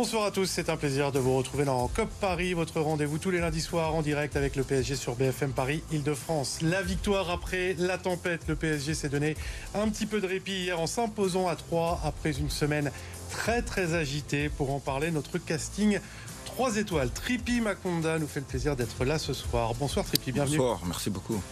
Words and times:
Bonsoir 0.00 0.26
à 0.26 0.30
tous, 0.30 0.46
c'est 0.46 0.70
un 0.70 0.76
plaisir 0.76 1.10
de 1.10 1.18
vous 1.18 1.36
retrouver 1.36 1.64
dans 1.64 1.88
COP 1.88 2.08
Paris, 2.20 2.54
votre 2.54 2.80
rendez-vous 2.80 3.18
tous 3.18 3.32
les 3.32 3.40
lundis 3.40 3.60
soirs 3.60 3.96
en 3.96 4.00
direct 4.00 4.36
avec 4.36 4.54
le 4.54 4.62
PSG 4.62 4.94
sur 4.94 5.16
BFM 5.16 5.50
Paris 5.50 5.82
Île-de-France. 5.90 6.60
La 6.62 6.82
victoire 6.82 7.30
après 7.30 7.74
la 7.80 7.98
tempête, 7.98 8.42
le 8.46 8.54
PSG 8.54 8.94
s'est 8.94 9.08
donné 9.08 9.36
un 9.74 9.88
petit 9.88 10.06
peu 10.06 10.20
de 10.20 10.28
répit 10.28 10.52
hier 10.52 10.78
en 10.78 10.86
s'imposant 10.86 11.48
à 11.48 11.56
3 11.56 12.02
après 12.04 12.38
une 12.38 12.48
semaine 12.48 12.92
très 13.32 13.60
très 13.60 13.94
agitée. 13.94 14.48
Pour 14.48 14.72
en 14.72 14.78
parler, 14.78 15.10
notre 15.10 15.36
casting 15.38 15.98
3 16.44 16.76
étoiles. 16.76 17.10
Tripi 17.10 17.60
Makonda 17.60 18.20
nous 18.20 18.28
fait 18.28 18.38
le 18.38 18.46
plaisir 18.46 18.76
d'être 18.76 19.04
là 19.04 19.18
ce 19.18 19.32
soir. 19.32 19.74
Bonsoir 19.74 20.04
Tripi, 20.04 20.30
bienvenue. 20.30 20.58
Bonsoir, 20.58 20.80
merci 20.86 21.10
beaucoup. 21.10 21.42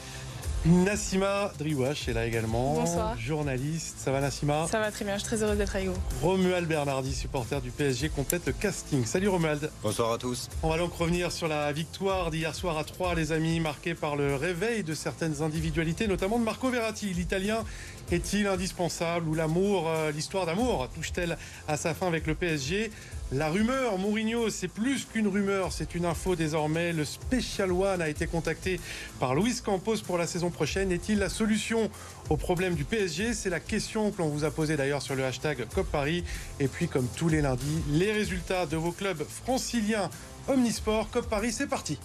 Nassima 0.67 1.53
Driwash 1.61 2.09
est 2.09 2.13
là 2.13 2.27
également. 2.27 2.75
Bonsoir. 2.75 3.17
Journaliste. 3.21 3.99
Ça 3.99 4.11
va 4.11 4.21
Nassima? 4.21 4.67
Ça 4.67 4.81
va 4.81 4.91
très 4.91 5.05
bien, 5.05 5.15
je 5.15 5.21
suis 5.21 5.29
très 5.29 5.43
heureuse 5.45 5.59
d'être 5.59 5.77
avec 5.77 5.89
vous. 5.89 5.97
Romuald 6.23 6.67
Bernardi, 6.67 7.15
supporter 7.15 7.61
du 7.61 7.71
PSG, 7.71 8.09
complète 8.09 8.45
le 8.47 8.53
casting. 8.53 9.05
Salut 9.05 9.29
Romuald. 9.29 9.71
Bonsoir 9.85 10.13
à 10.13 10.19
tous. 10.19 10.49
On 10.65 10.69
va 10.71 10.79
donc 10.79 10.93
revenir 10.95 11.31
sur 11.31 11.47
la 11.47 11.71
victoire 11.73 12.33
d'hier 12.33 12.53
soir 12.53 12.79
à 12.79 12.83
3, 12.85 13.15
les 13.15 13.31
amis, 13.31 13.61
marquée 13.61 13.95
par 13.95 14.17
le 14.17 14.35
réveil 14.35 14.83
de 14.83 14.95
certaines 14.95 15.41
individualités, 15.41 16.09
notamment 16.09 16.41
de 16.41 16.45
Marco 16.45 16.69
Verratti. 16.69 17.13
L'Italien 17.13 17.63
est-il 18.11 18.49
indispensable 18.49 19.29
ou 19.29 19.35
l'amour, 19.35 19.89
euh, 19.89 20.11
l'histoire 20.11 20.47
d'amour 20.47 20.89
touche-t-elle 20.97 21.39
à 21.69 21.77
sa 21.77 21.95
fin 21.95 22.09
avec 22.09 22.27
le 22.27 22.35
PSG 22.35 22.91
la 23.33 23.49
rumeur, 23.49 23.99
Mourinho, 23.99 24.51
c'est 24.51 24.69
plus 24.69 25.05
qu'une 25.05 25.27
rumeur, 25.27 25.73
c'est 25.73 25.97
une 25.97 26.05
info 26.05 26.37
désormais. 26.37 26.93
Le 26.93 27.05
Special 27.05 27.73
One 27.73 28.01
a 28.01 28.09
été 28.09 28.29
contacté 28.29 28.79
par 29.19 29.35
Luis 29.35 29.61
Campos 29.65 29.97
pour 30.07 30.17
la 30.17 30.29
saison 30.29 30.51
prochaine. 30.51 30.93
Est-il 30.93 31.19
la 31.19 31.29
solution 31.29 31.91
au 32.31 32.37
problème 32.37 32.77
du 32.77 32.85
PSG 32.85 33.35
C'est 33.35 33.51
la 33.51 33.59
question 33.59 34.13
que 34.13 34.19
l'on 34.19 34.29
vous 34.29 34.45
a 34.45 34.53
posée 34.53 34.77
d'ailleurs 34.77 35.03
sur 35.03 35.17
le 35.17 35.25
hashtag 35.25 35.67
COP 35.75 35.91
Paris. 35.91 36.23
Et 36.61 36.69
puis, 36.69 36.87
comme 36.87 37.09
tous 37.17 37.29
les 37.29 37.43
lundis, 37.43 37.83
les 37.91 38.13
résultats 38.13 38.65
de 38.65 38.77
vos 38.77 38.93
clubs 38.93 39.25
franciliens 39.29 40.09
Omnisport. 40.47 41.11
COP 41.11 41.29
Paris, 41.29 41.51
c'est 41.51 41.67
parti. 41.67 41.99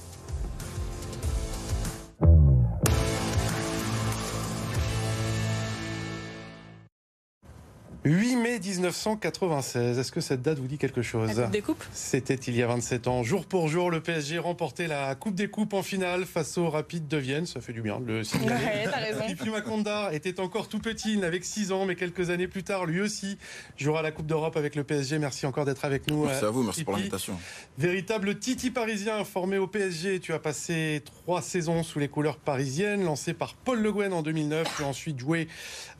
8 8.03 8.35
mai 8.38 8.59
1996. 8.59 9.99
Est-ce 9.99 10.11
que 10.11 10.21
cette 10.21 10.41
date 10.41 10.57
vous 10.57 10.67
dit 10.67 10.80
quelque 10.80 11.03
chose 11.03 11.38
La 11.38 11.44
Coupe 11.44 11.52
des 11.52 11.61
Coupes? 11.61 11.83
C'était 11.94 12.33
il 12.33 12.55
y 12.55 12.63
a 12.63 12.67
27 12.67 13.08
ans. 13.08 13.21
Jour 13.21 13.45
pour 13.45 13.67
jour, 13.67 13.91
le 13.91 14.02
PSG 14.02 14.39
remportait 14.39 14.88
la 14.88 15.13
Coupe 15.13 15.35
des 15.35 15.49
Coupes 15.49 15.73
en 15.73 15.83
finale 15.83 16.25
face 16.25 16.58
au 16.58 16.69
Rapide 16.71 17.08
de 17.08 17.17
Vienne. 17.17 17.45
Ça 17.45 17.61
fait 17.61 17.73
du 17.73 17.81
bien 17.83 17.99
de 17.99 18.05
le 18.05 18.23
signaler. 18.23 18.53
Ouais, 18.53 18.83
t'as 18.85 18.97
raison. 18.97 19.25
Pipi 19.27 19.49
Makonda 19.49 20.11
était 20.13 20.39
encore 20.39 20.67
tout 20.67 20.80
petit, 20.80 21.13
il 21.13 21.19
n'avait 21.19 21.39
que 21.39 21.45
6 21.45 21.71
ans, 21.71 21.85
mais 21.85 21.95
quelques 21.95 22.31
années 22.31 22.47
plus 22.47 22.63
tard, 22.63 22.88
lui 22.88 23.02
aussi 23.02 23.38
jouera 23.77 24.02
la 24.02 24.11
Coupe 24.11 24.25
d'Europe 24.25 24.58
avec 24.58 24.75
le 24.75 24.83
PSG. 24.83 25.19
Merci 25.19 25.45
encore 25.45 25.65
d'être 25.65 25.86
avec 25.86 26.09
nous. 26.09 26.25
Merci 26.25 26.45
à 26.45 26.49
vous, 26.49 26.63
merci 26.63 26.83
pour 26.83 26.93
l'invitation. 26.93 27.38
Véritable 27.77 28.39
Titi 28.39 28.71
parisien 28.71 29.23
formé 29.23 29.59
au 29.59 29.67
PSG, 29.67 30.19
tu 30.19 30.33
as 30.33 30.39
passé 30.39 31.03
trois 31.05 31.43
saisons 31.43 31.83
sous 31.83 31.99
les 31.99 32.08
couleurs 32.08 32.38
parisiennes, 32.38 33.03
lancé 33.03 33.36
par 33.36 33.53
Paul 33.53 33.80
Le 33.80 33.91
Guen 33.91 34.11
en 34.11 34.23
2009, 34.23 34.67
puis 34.75 34.83
ensuite 34.83 35.19
joué 35.19 35.47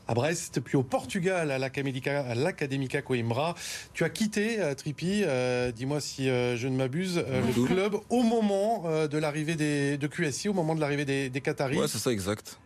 à 0.08 0.14
Brest, 0.14 0.60
puis 0.60 0.76
au 0.76 0.82
Portugal 0.82 1.50
à 1.50 1.58
l'Académica 1.58 3.02
Coimbra. 3.02 3.54
Tu 3.92 4.04
as 4.04 4.10
quitté 4.10 4.60
euh, 4.60 4.74
Trippi, 4.74 5.22
euh, 5.24 5.72
dis-moi 5.72 6.00
si 6.00 6.28
euh, 6.28 6.56
je 6.56 6.68
ne 6.68 6.76
m'abuse, 6.76 7.18
euh, 7.18 7.42
le 7.56 7.66
club 7.66 7.96
au 8.10 8.22
moment 8.22 8.84
de 9.06 9.18
l'arrivée 9.18 9.54
des 9.54 9.96
de 9.96 10.06
QSI, 10.06 10.48
au 10.48 10.52
moment 10.52 10.74
de 10.74 10.80
l'arrivée 10.80 11.04
des, 11.04 11.30
des 11.30 11.40
Qataris. 11.40 11.78
Ouais, 11.78 11.88
c'est 11.88 11.98
ça, 11.98 12.10
exact. 12.10 12.58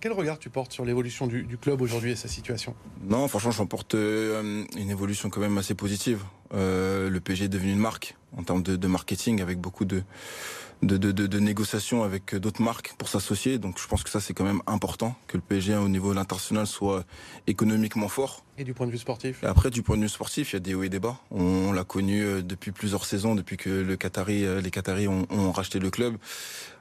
Quel 0.00 0.12
regard 0.12 0.38
tu 0.38 0.48
portes 0.48 0.72
sur 0.72 0.86
l'évolution 0.86 1.26
du, 1.26 1.42
du 1.42 1.58
club 1.58 1.82
aujourd'hui 1.82 2.12
et 2.12 2.16
sa 2.16 2.28
situation? 2.28 2.74
Non, 3.02 3.28
franchement, 3.28 3.50
j'en 3.50 3.66
porte 3.66 3.92
une 3.92 4.90
évolution 4.90 5.28
quand 5.28 5.40
même 5.42 5.58
assez 5.58 5.74
positive. 5.74 6.22
Le 6.52 7.18
PSG 7.18 7.44
est 7.44 7.48
devenu 7.48 7.72
une 7.72 7.78
marque 7.78 8.16
en 8.38 8.42
termes 8.42 8.62
de, 8.62 8.76
de 8.76 8.86
marketing 8.86 9.42
avec 9.42 9.58
beaucoup 9.58 9.84
de, 9.84 10.02
de, 10.82 10.96
de, 10.96 11.12
de- 11.12 11.26
de 11.26 11.38
négociations 11.38 12.02
avec 12.04 12.34
d'autres 12.34 12.62
marques 12.62 12.94
pour 12.98 13.08
s'associer. 13.08 13.58
Donc 13.58 13.78
je 13.80 13.86
pense 13.86 14.02
que 14.02 14.10
ça, 14.10 14.20
c'est 14.20 14.32
quand 14.34 14.44
même 14.44 14.62
important 14.66 15.14
que 15.26 15.36
le 15.36 15.42
PSG 15.42 15.76
au 15.76 15.88
niveau 15.88 16.16
international 16.16 16.66
soit 16.66 17.04
économiquement 17.46 18.08
fort. 18.08 18.44
Et 18.58 18.64
du 18.64 18.74
point 18.74 18.86
de 18.86 18.92
vue 18.92 18.98
sportif? 18.98 19.42
Et 19.42 19.46
après, 19.46 19.70
du 19.70 19.82
point 19.82 19.96
de 19.96 20.02
vue 20.02 20.08
sportif, 20.08 20.52
il 20.52 20.56
y 20.56 20.58
a 20.58 20.60
des 20.60 20.74
hauts 20.74 20.82
et 20.82 20.88
des 20.90 20.98
bas. 21.00 21.18
On 21.30 21.72
l'a 21.72 21.84
connu 21.84 22.22
euh, 22.22 22.42
depuis 22.42 22.72
plusieurs 22.72 23.04
saisons, 23.06 23.34
depuis 23.34 23.56
que 23.56 23.70
le 23.70 23.96
Qatari, 23.96 24.44
euh, 24.44 24.60
les 24.60 24.70
Qataris 24.70 25.08
ont, 25.08 25.26
ont 25.30 25.50
racheté 25.52 25.78
le 25.78 25.90
club. 25.90 26.16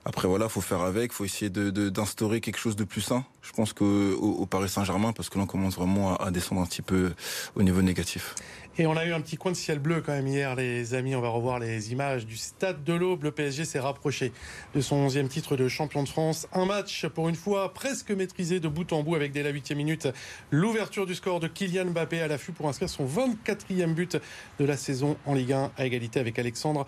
Après, 0.05 0.27
voilà, 0.27 0.49
faut 0.49 0.61
faire 0.61 0.81
avec, 0.81 1.11
faut 1.13 1.23
essayer 1.25 1.49
d'instaurer 1.49 2.41
quelque 2.41 2.57
chose 2.57 2.75
de 2.75 2.83
plus 2.83 3.01
sain. 3.01 3.23
Je 3.41 3.51
pense 3.51 3.73
qu'au 3.73 3.85
au, 3.85 4.45
Paris 4.45 4.69
Saint-Germain, 4.69 5.13
parce 5.13 5.29
que 5.29 5.37
là, 5.37 5.43
on 5.43 5.47
commence 5.47 5.75
vraiment 5.75 6.15
à, 6.15 6.25
à 6.27 6.31
descendre 6.31 6.61
un 6.61 6.65
petit 6.65 6.81
peu 6.81 7.11
au 7.55 7.63
niveau 7.63 7.81
négatif. 7.81 8.35
Et 8.81 8.87
on 8.87 8.95
a 8.95 9.03
eu 9.03 9.11
un 9.11 9.19
petit 9.19 9.35
coin 9.35 9.51
de 9.51 9.57
ciel 9.57 9.77
bleu 9.77 9.99
quand 9.99 10.13
même 10.13 10.25
hier, 10.25 10.55
les 10.55 10.93
amis. 10.93 11.13
On 11.13 11.19
va 11.19 11.27
revoir 11.27 11.59
les 11.59 11.91
images 11.91 12.25
du 12.25 12.37
stade 12.37 12.81
de 12.85 12.93
l'Aube. 12.93 13.25
Le 13.25 13.31
PSG 13.31 13.65
s'est 13.65 13.79
rapproché 13.81 14.31
de 14.73 14.79
son 14.79 15.05
11e 15.05 15.27
titre 15.27 15.57
de 15.57 15.67
champion 15.67 16.01
de 16.01 16.07
France. 16.07 16.47
Un 16.53 16.63
match, 16.63 17.05
pour 17.07 17.27
une 17.27 17.35
fois, 17.35 17.73
presque 17.73 18.09
maîtrisé 18.11 18.61
de 18.61 18.69
bout 18.69 18.93
en 18.93 19.03
bout 19.03 19.15
avec 19.15 19.33
dès 19.33 19.43
la 19.43 19.51
8e 19.51 19.75
minute 19.75 20.07
l'ouverture 20.49 21.05
du 21.05 21.13
score 21.13 21.41
de 21.41 21.49
Kylian 21.49 21.87
Mbappé 21.87 22.21
à 22.21 22.29
l'affût 22.29 22.53
pour 22.53 22.69
inscrire 22.69 22.87
son 22.87 23.05
24e 23.05 23.93
but 23.93 24.17
de 24.59 24.63
la 24.63 24.77
saison 24.77 25.17
en 25.25 25.33
Ligue 25.33 25.51
1 25.51 25.71
à 25.75 25.85
égalité 25.85 26.21
avec 26.21 26.39
Alexandre 26.39 26.85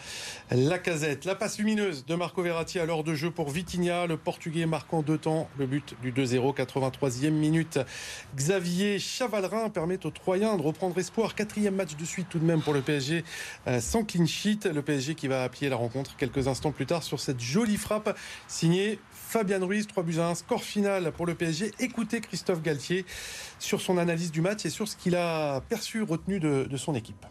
Lacazette. 0.50 1.25
La 1.25 1.35
passe 1.35 1.57
lumineuse 1.57 2.06
de 2.06 2.16
Marco 2.16 2.41
Verratti 2.41 2.80
à 2.80 2.85
l'heure 2.85 3.03
de 3.03 3.16
jeu 3.16 3.31
pour 3.31 3.50
Vitinha, 3.50 4.07
le 4.07 4.16
Portugais 4.16 4.66
marquant 4.66 5.01
deux 5.01 5.18
temps 5.18 5.50
le 5.57 5.66
but 5.66 5.94
du 6.01 6.13
2-0, 6.13 6.56
83e 6.56 7.31
minute. 7.31 7.80
Xavier 8.38 8.97
Chavalrin 8.97 9.69
permet 9.69 10.06
aux 10.06 10.12
Troyens 10.12 10.56
de 10.56 10.62
reprendre 10.62 10.97
espoir. 10.97 11.35
Quatrième 11.35 11.81
match 11.81 11.96
de 11.96 12.06
suite 12.06 12.28
tout 12.30 12.38
de 12.38 12.46
même 12.46 12.62
pour 12.62 12.75
le 12.75 12.81
PSG 12.81 13.24
euh, 13.66 13.80
sans 13.80 14.03
clean 14.03 14.28
sheet. 14.28 14.69
Le 14.72 14.84
PSG 14.84 15.16
qui 15.16 15.28
va 15.28 15.44
appuyer 15.44 15.68
la 15.68 15.78
rencontre 15.78 16.16
quelques 16.16 16.47
instants 16.47 16.72
plus 16.72 16.86
tard 16.86 17.02
sur 17.02 17.19
cette 17.19 17.40
jolie 17.40 17.78
frappe 17.78 18.16
signée 18.47 19.00
Fabian 19.12 19.66
Ruiz, 19.66 19.88
3 19.88 20.03
buts 20.03 20.19
à 20.19 20.28
1, 20.28 20.36
score 20.36 20.64
final 20.64 21.12
pour 21.12 21.25
le 21.25 21.34
PSG. 21.34 21.72
Écoutez 21.80 22.22
Christophe 22.22 22.62
Galtier 22.62 23.03
sur 23.58 23.81
son 23.81 23.97
analyse 23.97 24.31
du 24.31 24.42
match 24.42 24.64
et 24.64 24.69
sur 24.69 24.88
ce 24.88 24.96
qu'il 24.96 25.16
a 25.16 25.62
perçu, 25.69 26.03
retenu 26.03 26.40
de, 26.40 26.68
de 26.69 26.78
son 26.78 26.94
équipe. 26.94 27.25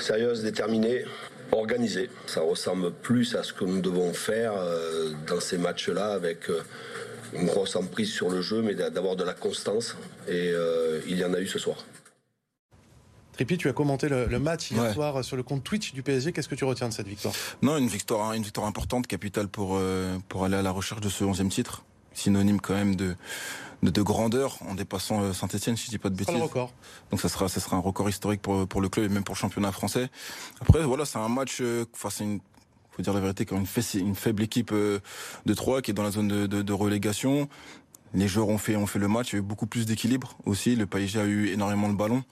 sérieuse, 0.00 0.42
déterminée, 0.42 1.04
organisée. 1.50 2.10
Ça 2.26 2.42
ressemble 2.42 2.92
plus 2.92 3.34
à 3.36 3.42
ce 3.42 3.54
que 3.54 3.64
nous 3.64 3.80
devons 3.80 4.12
faire 4.12 4.52
euh, 4.54 5.12
dans 5.26 5.40
ces 5.40 5.56
matchs-là 5.56 6.12
avec 6.12 6.50
euh, 6.50 6.62
une 7.34 7.46
grosse 7.46 7.76
emprise 7.76 8.10
sur 8.12 8.28
le 8.30 8.42
jeu, 8.42 8.62
mais 8.62 8.74
d'a- 8.74 8.90
d'avoir 8.90 9.16
de 9.16 9.24
la 9.24 9.34
constance. 9.34 9.96
Et 10.28 10.50
euh, 10.52 11.00
il 11.08 11.18
y 11.18 11.24
en 11.24 11.32
a 11.34 11.40
eu 11.40 11.46
ce 11.46 11.58
soir. 11.58 11.76
Trippi, 13.32 13.56
tu 13.56 13.68
as 13.68 13.72
commenté 13.72 14.08
le, 14.08 14.26
le 14.26 14.38
match 14.38 14.70
hier 14.70 14.82
Ouais. 14.82 14.92
soir 14.92 15.24
sur 15.24 15.36
le 15.36 15.42
compte 15.42 15.64
Twitch 15.64 15.92
du 15.92 16.02
PSG. 16.02 16.32
Qu'est-ce 16.32 16.48
que 16.48 16.54
tu 16.54 16.64
retiens 16.64 16.88
de 16.88 16.92
cette 16.92 17.08
victoire? 17.08 17.34
Non, 17.62 17.78
une 17.78 17.86
victoire, 17.88 18.32
une 18.34 18.42
victoire 18.42 18.66
importante, 18.66 19.06
capitale 19.06 19.48
pour, 19.48 19.76
euh, 19.76 20.18
pour 20.28 20.44
aller 20.44 20.56
à 20.56 20.62
la 20.62 20.70
recherche 20.72 21.00
de 21.00 21.08
ce 21.08 21.24
11e 21.24 21.48
titre. 21.48 21.84
Synonyme 22.12 22.60
quand 22.60 22.74
même 22.74 22.96
de, 22.96 23.14
de, 23.82 23.90
de 23.90 24.02
grandeur 24.02 24.58
en 24.68 24.74
dépassant 24.74 25.32
Saint-Etienne, 25.32 25.76
si 25.76 25.86
je 25.86 25.90
dis 25.90 25.98
pas 25.98 26.10
de 26.10 26.16
bêtises. 26.16 26.34
le 26.34 26.42
record. 26.42 26.74
Donc 27.10 27.20
ça 27.20 27.28
sera, 27.28 27.48
ça 27.48 27.60
sera 27.60 27.76
un 27.76 27.80
record 27.80 28.10
historique 28.10 28.42
pour, 28.42 28.66
pour 28.66 28.80
le 28.82 28.88
club 28.88 29.06
et 29.06 29.14
même 29.14 29.22
pour 29.24 29.36
le 29.36 29.38
championnat 29.38 29.70
français. 29.72 30.08
Après, 30.60 30.82
voilà, 30.82 31.04
c'est 31.06 31.18
un 31.18 31.28
match, 31.28 31.58
euh, 31.60 31.86
enfin, 31.94 32.10
c'est 32.10 32.24
une, 32.24 32.40
dire 33.00 33.12
la 33.12 33.20
vérité, 33.20 33.44
quand 33.44 33.56
une, 33.56 34.00
une 34.00 34.14
faible 34.14 34.42
équipe 34.42 34.70
euh, 34.72 35.00
de 35.46 35.54
Troyes 35.54 35.82
qui 35.82 35.90
est 35.90 35.94
dans 35.94 36.02
la 36.02 36.10
zone 36.10 36.28
de, 36.28 36.72
relégation. 36.72 37.48
Les 38.12 38.26
joueurs 38.26 38.48
ont 38.48 38.58
fait, 38.58 38.74
le 38.74 39.08
match, 39.08 39.32
il 39.32 39.36
y 39.36 39.36
a 39.36 39.38
eu 39.38 39.42
beaucoup 39.42 39.66
plus 39.66 39.86
d'équilibre 39.86 40.36
aussi. 40.44 40.74
Le 40.74 40.86
PSG 40.86 41.20
a 41.20 41.24
eu 41.24 41.48
énormément 41.48 41.86
le 41.86 41.94
ballon. 41.94 42.24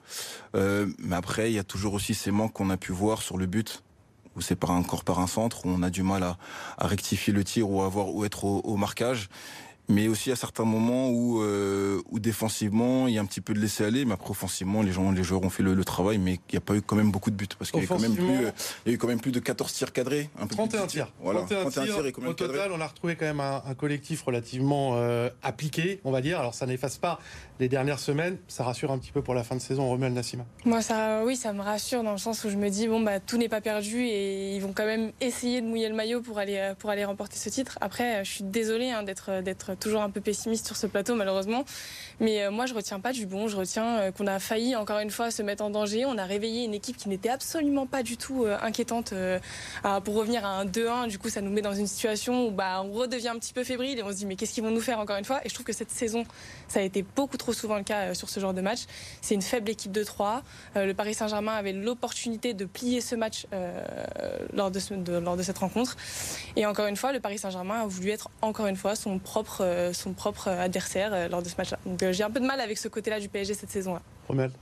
Euh, 0.55 0.87
mais 0.99 1.15
après, 1.15 1.51
il 1.51 1.55
y 1.55 1.59
a 1.59 1.63
toujours 1.63 1.93
aussi 1.93 2.13
ces 2.13 2.31
manques 2.31 2.53
qu'on 2.53 2.69
a 2.69 2.77
pu 2.77 2.91
voir 2.91 3.21
sur 3.21 3.37
le 3.37 3.45
but 3.45 3.83
où 4.35 4.41
c'est 4.41 4.55
par 4.55 4.71
encore 4.71 5.03
par 5.03 5.19
un 5.19 5.27
centre, 5.27 5.65
où 5.65 5.69
on 5.69 5.81
a 5.81 5.89
du 5.89 6.03
mal 6.03 6.23
à, 6.23 6.37
rectifier 6.79 7.33
le 7.33 7.43
tir 7.43 7.69
ou 7.69 7.81
à 7.81 7.85
avoir 7.85 8.13
ou 8.13 8.25
être 8.25 8.45
au 8.45 8.75
marquage. 8.75 9.29
Mais 9.89 10.07
aussi 10.07 10.31
à 10.31 10.35
certains 10.35 10.65
moments 10.65 11.09
où, 11.09 11.41
euh, 11.41 12.01
où 12.09 12.19
défensivement 12.19 13.07
il 13.07 13.15
y 13.15 13.17
a 13.17 13.21
un 13.21 13.25
petit 13.25 13.41
peu 13.41 13.53
de 13.53 13.59
laisser 13.59 13.83
aller, 13.83 14.05
mais 14.05 14.13
après 14.13 14.31
offensivement 14.31 14.81
les 14.81 14.91
gens, 14.91 15.11
les 15.11 15.23
joueurs 15.23 15.43
ont 15.43 15.49
fait 15.49 15.63
le, 15.63 15.73
le 15.73 15.83
travail, 15.83 16.17
mais 16.17 16.33
il 16.33 16.53
n'y 16.53 16.57
a 16.57 16.61
pas 16.61 16.75
eu 16.75 16.81
quand 16.81 16.95
même 16.95 17.11
beaucoup 17.11 17.31
de 17.31 17.35
buts 17.35 17.47
parce 17.57 17.71
qu'il 17.71 17.79
y, 17.79 17.83
a 17.83 17.85
eu 17.85 17.87
quand 17.87 17.99
même 17.99 18.15
plus, 18.15 18.45
euh, 18.45 18.51
il 18.85 18.89
y 18.89 18.91
a 18.91 18.95
eu 18.95 18.97
quand 18.97 19.07
même 19.07 19.19
plus 19.19 19.31
de 19.31 19.39
14 19.39 19.73
tirs 19.73 19.91
cadrés, 19.91 20.29
un 20.37 20.47
peu 20.47 20.55
plus 20.55 20.63
de 20.65 20.69
31 20.69 20.85
10 20.85 20.87
tirs. 20.87 21.11
Voilà, 21.21 21.41
31 21.41 21.69
tirs. 21.69 22.05
et 22.05 22.13
Au 22.25 22.33
total, 22.33 22.71
on 22.71 22.79
a 22.81 22.87
retrouvé 22.87 23.15
quand 23.15 23.25
même 23.25 23.39
un, 23.39 23.63
un 23.65 23.73
collectif 23.73 24.21
relativement 24.23 24.91
euh, 24.95 25.29
appliqué, 25.43 25.99
on 26.03 26.11
va 26.11 26.21
dire. 26.21 26.39
Alors, 26.39 26.53
ça 26.53 26.65
n'efface 26.65 26.97
pas 26.97 27.19
les 27.59 27.67
dernières 27.67 27.99
semaines. 27.99 28.37
Ça 28.47 28.63
rassure 28.63 28.91
un 28.91 28.97
petit 28.97 29.11
peu 29.11 29.21
pour 29.21 29.33
la 29.33 29.43
fin 29.43 29.55
de 29.55 29.61
saison. 29.61 29.87
Romuald 29.87 30.13
Nassima. 30.13 30.45
Moi, 30.65 30.81
ça, 30.81 31.23
oui, 31.25 31.35
ça 31.35 31.53
me 31.53 31.61
rassure 31.61 32.03
dans 32.03 32.11
le 32.11 32.17
sens 32.17 32.43
où 32.43 32.49
je 32.49 32.57
me 32.57 32.69
dis, 32.69 32.87
bon, 32.87 33.01
bah, 33.01 33.19
tout 33.19 33.37
n'est 33.37 33.49
pas 33.49 33.61
perdu 33.61 34.01
et 34.01 34.55
ils 34.55 34.61
vont 34.61 34.73
quand 34.73 34.85
même 34.85 35.11
essayer 35.21 35.61
de 35.61 35.67
mouiller 35.67 35.89
le 35.89 35.95
maillot 35.95 36.21
pour 36.21 36.37
aller, 36.37 36.73
pour 36.79 36.89
aller 36.89 37.05
remporter 37.05 37.37
ce 37.37 37.49
titre. 37.49 37.77
Après, 37.81 38.23
je 38.23 38.29
suis 38.29 38.43
désolée 38.43 38.91
hein, 38.91 39.03
d'être, 39.03 39.41
d'être 39.41 39.75
toujours 39.79 40.01
un 40.01 40.09
peu 40.09 40.21
pessimiste 40.21 40.67
sur 40.67 40.75
ce 40.75 40.87
plateau, 40.87 41.15
malheureusement. 41.15 41.65
Mais 42.19 42.43
euh, 42.43 42.51
moi, 42.51 42.65
je 42.65 42.73
retiens 42.73 42.99
pas 42.99 43.13
du 43.13 43.25
bon. 43.25 43.47
Je 43.47 43.57
retiens 43.57 43.99
euh, 43.99 44.11
qu'on 44.11 44.27
a 44.27 44.39
failli, 44.39 44.75
encore 44.75 44.99
une 44.99 45.09
fois, 45.09 45.31
se 45.31 45.41
mettre 45.41 45.63
en 45.63 45.69
danger. 45.69 46.05
On 46.05 46.17
a 46.17 46.25
réveillé 46.25 46.65
une 46.65 46.73
équipe 46.73 46.97
qui 46.97 47.09
n'était 47.09 47.29
absolument 47.29 47.85
pas 47.85 48.03
du 48.03 48.17
tout 48.17 48.45
inquiétante 48.61 49.13
pour 50.03 50.15
revenir 50.15 50.45
à 50.45 50.59
un 50.59 50.65
2-1. 50.65 51.07
Du 51.07 51.17
coup, 51.17 51.29
ça 51.29 51.41
nous 51.41 51.51
met 51.51 51.61
dans 51.61 51.73
une 51.73 51.87
situation 51.87 52.47
où 52.47 52.51
bah, 52.51 52.81
on 52.83 52.91
redevient 52.91 53.29
un 53.29 53.39
petit 53.39 53.53
peu 53.53 53.63
fébrile 53.63 53.97
et 53.99 54.03
on 54.03 54.09
se 54.09 54.15
dit, 54.15 54.25
mais 54.25 54.35
qu'est-ce 54.35 54.53
qu'ils 54.53 54.63
vont 54.63 54.71
nous 54.71 54.81
faire 54.81 54.99
encore 54.99 55.17
une 55.17 55.25
fois? 55.25 55.39
Et 55.45 55.49
je 55.49 55.53
trouve 55.53 55.65
que 55.65 55.73
cette 55.73 55.91
saison, 55.91 56.25
ça 56.67 56.79
a 56.79 56.83
été 56.83 57.05
beaucoup 57.15 57.37
trop 57.37 57.53
souvent 57.53 57.77
le 57.77 57.83
cas 57.83 58.13
sur 58.13 58.29
ce 58.29 58.39
genre 58.39 58.53
de 58.53 58.61
match. 58.61 58.81
C'est 59.21 59.35
une 59.35 59.41
faible 59.41 59.69
équipe 59.69 59.91
de 59.91 60.03
3. 60.03 60.43
le 60.75 60.93
Paris 60.93 61.13
Saint-Germain 61.13 61.53
avait 61.53 61.73
l'opportunité 61.73 62.53
de 62.53 62.65
plier 62.65 63.01
ce 63.01 63.15
match 63.15 63.47
lors, 64.53 64.71
de, 64.71 65.17
lors 65.17 65.37
de 65.37 65.43
cette 65.43 65.57
rencontre. 65.57 65.95
Et 66.55 66.65
encore 66.65 66.87
une 66.87 66.95
fois, 66.95 67.11
le 67.11 67.19
Paris 67.19 67.37
Saint-Germain 67.37 67.81
a 67.81 67.85
voulu 67.85 68.09
être 68.09 68.29
encore 68.41 68.67
une 68.67 68.75
fois 68.75 68.95
son 68.95 69.19
propre, 69.19 69.61
euh, 69.61 69.68
son 69.93 70.13
propre 70.13 70.47
adversaire 70.47 71.11
euh, 71.13 71.27
lors 71.27 71.41
de 71.41 71.49
ce 71.49 71.55
match-là. 71.57 71.79
Donc 71.85 72.01
euh, 72.03 72.13
j'ai 72.13 72.23
un 72.23 72.31
peu 72.31 72.39
de 72.39 72.45
mal 72.45 72.59
avec 72.59 72.77
ce 72.77 72.87
côté-là 72.87 73.19
du 73.19 73.29
PSG 73.29 73.53
cette 73.53 73.69
saison-là. 73.69 74.01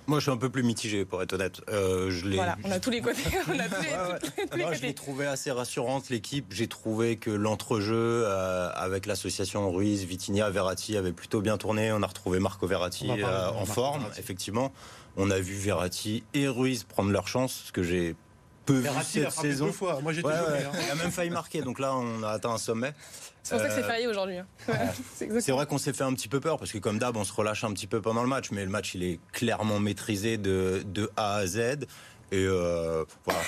Moi, 0.07 0.19
je 0.19 0.21
suis 0.21 0.31
un 0.31 0.37
peu 0.37 0.49
plus 0.49 0.63
mitigé, 0.63 1.03
pour 1.03 1.21
être 1.21 1.33
honnête. 1.33 1.59
je 1.67 2.35
voilà, 2.35 2.57
on 2.63 2.71
a 2.71 2.79
tous 2.79 2.89
les 2.89 3.01
côtés. 3.01 3.23
On 3.49 3.59
a 3.59 4.73
Je 4.73 4.81
l'ai 4.81 4.93
trouvé 4.93 5.25
assez 5.25 5.51
rassurante, 5.51 6.09
l'équipe. 6.09 6.45
J'ai 6.51 6.69
trouvé 6.69 7.17
que 7.17 7.29
l'entrejeu 7.31 8.25
avec 8.27 9.05
l'association 9.05 9.69
Ruiz, 9.69 10.05
Vitinha, 10.05 10.49
Verratti 10.49 10.95
avait 10.95 11.11
plutôt 11.11 11.41
bien 11.41 11.57
tourné. 11.57 11.91
On 11.91 12.01
a 12.01 12.07
retrouvé 12.07 12.39
Marco 12.39 12.65
Verratti 12.65 13.11
en 13.11 13.65
forme, 13.65 14.05
effectivement. 14.17 14.71
On 15.17 15.31
a 15.31 15.39
vu 15.39 15.55
Verratti 15.55 16.23
et 16.33 16.47
Ruiz 16.47 16.85
prendre 16.85 17.11
leur 17.11 17.27
chance, 17.27 17.63
ce 17.65 17.71
que 17.73 17.83
j'ai 17.83 18.15
peu 18.67 18.79
vu 18.79 18.89
cette 19.03 19.31
saison. 19.31 19.71
fois. 19.71 19.99
Moi, 20.01 20.13
j'ai 20.13 20.21
ouais, 20.21 20.33
hein. 20.33 20.71
Il 20.85 20.91
a 20.91 20.95
même 20.95 21.11
failli 21.11 21.31
marquer, 21.31 21.61
donc 21.61 21.79
là, 21.79 21.95
on 21.95 22.21
a 22.21 22.29
atteint 22.29 22.51
un 22.51 22.57
sommet. 22.57 22.93
C'est 23.41 23.55
pour 23.55 23.61
ça 23.61 23.69
que 23.69 23.75
c'est 23.75 23.83
euh, 23.83 23.87
férié 23.87 24.07
aujourd'hui. 24.07 24.37
Hein. 24.37 24.45
c'est 25.15 25.51
vrai 25.51 25.65
qu'on 25.65 25.77
s'est 25.77 25.93
fait 25.93 26.03
un 26.03 26.13
petit 26.13 26.27
peu 26.27 26.41
peur 26.41 26.57
parce 26.57 26.71
que 26.71 26.79
comme 26.79 26.99
d'hab, 26.99 27.15
on 27.15 27.23
se 27.23 27.31
relâche 27.31 27.63
un 27.63 27.71
petit 27.71 27.87
peu 27.87 28.01
pendant 28.01 28.21
le 28.21 28.27
match, 28.27 28.51
mais 28.51 28.63
le 28.65 28.69
match 28.69 28.93
il 28.93 29.03
est 29.03 29.19
clairement 29.31 29.79
maîtrisé 29.79 30.37
de, 30.37 30.83
de 30.85 31.09
A 31.15 31.35
à 31.35 31.47
Z. 31.47 31.85
Et 32.31 32.43
euh, 32.43 33.05
voilà, 33.23 33.39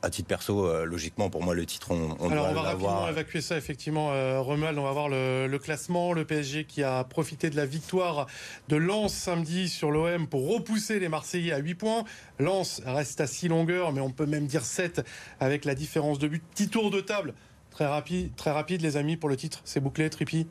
à 0.00 0.08
titre 0.08 0.26
perso, 0.26 0.66
euh, 0.66 0.86
logiquement, 0.86 1.28
pour 1.28 1.42
moi, 1.42 1.54
le 1.54 1.66
titre, 1.66 1.90
on, 1.90 2.16
on 2.18 2.30
Alors, 2.30 2.48
on 2.48 2.54
va 2.54 2.62
rapidement 2.62 3.08
évacuer 3.08 3.42
ça, 3.42 3.58
effectivement, 3.58 4.10
euh, 4.12 4.40
Romuald. 4.40 4.78
On 4.78 4.84
va 4.84 4.92
voir 4.92 5.10
le, 5.10 5.58
classement. 5.58 6.14
Le 6.14 6.24
PSG 6.24 6.64
qui 6.64 6.82
a 6.82 7.04
profité 7.04 7.50
de 7.50 7.56
la 7.56 7.66
victoire 7.66 8.26
de 8.68 8.76
Lens 8.76 9.12
samedi 9.12 9.68
sur 9.68 9.90
l'OM 9.90 10.26
pour 10.28 10.48
repousser 10.48 10.98
les 10.98 11.10
Marseillais 11.10 11.52
à 11.52 11.58
8 11.58 11.74
points. 11.74 12.04
Lens 12.38 12.80
reste 12.86 13.20
à 13.20 13.26
6 13.26 13.48
longueurs, 13.48 13.92
mais 13.92 14.00
on 14.00 14.10
peut 14.10 14.26
même 14.26 14.46
dire 14.46 14.64
7 14.64 15.02
avec 15.38 15.66
la 15.66 15.74
différence 15.74 16.18
de 16.18 16.28
but. 16.28 16.42
Petit 16.54 16.68
tour 16.68 16.90
de 16.90 17.02
table. 17.02 17.34
Très 17.70 17.86
rapide, 17.86 18.34
très 18.34 18.50
rapide, 18.50 18.80
les 18.80 18.96
amis, 18.96 19.18
pour 19.18 19.28
le 19.28 19.36
titre. 19.36 19.60
C'est 19.64 19.80
bouclé, 19.80 20.08
Tripi 20.08 20.46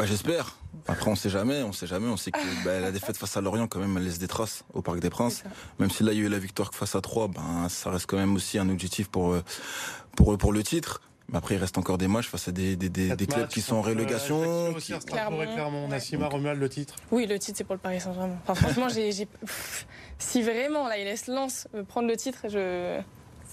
bah, 0.00 0.06
J'espère. 0.06 0.56
Après, 0.88 1.10
on 1.10 1.14
sait 1.14 1.30
jamais, 1.30 1.62
on 1.62 1.72
sait 1.72 1.86
jamais. 1.86 2.08
On 2.08 2.16
sait 2.16 2.30
que 2.30 2.64
bah, 2.64 2.80
la 2.80 2.90
défaite 2.90 3.16
face 3.16 3.36
à 3.36 3.40
Lorient, 3.40 3.68
quand 3.68 3.80
même, 3.80 3.96
elle 3.96 4.04
laisse 4.04 4.18
des 4.18 4.28
traces 4.28 4.64
au 4.72 4.82
Parc 4.82 5.00
des 5.00 5.10
Princes. 5.10 5.44
Même 5.78 5.90
si 5.90 6.02
là, 6.02 6.12
il 6.12 6.18
y 6.18 6.22
a 6.22 6.24
eu 6.24 6.28
la 6.28 6.38
victoire 6.38 6.72
face 6.74 6.94
à 6.94 7.00
3, 7.00 7.28
ben, 7.28 7.68
ça 7.68 7.90
reste 7.90 8.06
quand 8.06 8.16
même 8.16 8.34
aussi 8.34 8.58
un 8.58 8.68
objectif 8.68 9.08
pour, 9.08 9.32
euh, 9.32 9.44
pour, 10.16 10.36
pour 10.38 10.52
le 10.52 10.62
titre. 10.62 11.02
Mais 11.30 11.38
après, 11.38 11.54
il 11.54 11.58
reste 11.58 11.78
encore 11.78 11.98
des 11.98 12.08
matchs 12.08 12.28
face 12.28 12.48
à 12.48 12.52
des, 12.52 12.74
des, 12.74 12.88
des, 12.88 13.26
clubs 13.26 13.46
qui 13.46 13.60
sont 13.60 13.76
en 13.76 13.82
relégation. 13.82 14.74
Qui... 14.74 14.94
Nassima, 15.88 16.28
Romuald, 16.28 16.58
le 16.58 16.68
titre 16.68 16.96
Oui, 17.12 17.26
le 17.26 17.38
titre, 17.38 17.58
c'est 17.58 17.64
pour 17.64 17.74
le 17.74 17.80
Paris 17.80 18.00
Saint-Germain. 18.00 18.36
Enfin, 18.42 18.54
franchement, 18.54 18.88
j'ai, 18.88 19.12
si 20.18 20.42
vraiment, 20.42 20.88
là, 20.88 20.98
il 20.98 21.04
laisse 21.04 21.28
Lens 21.28 21.68
prendre 21.86 22.08
le 22.08 22.16
titre, 22.16 22.46
je. 22.48 23.00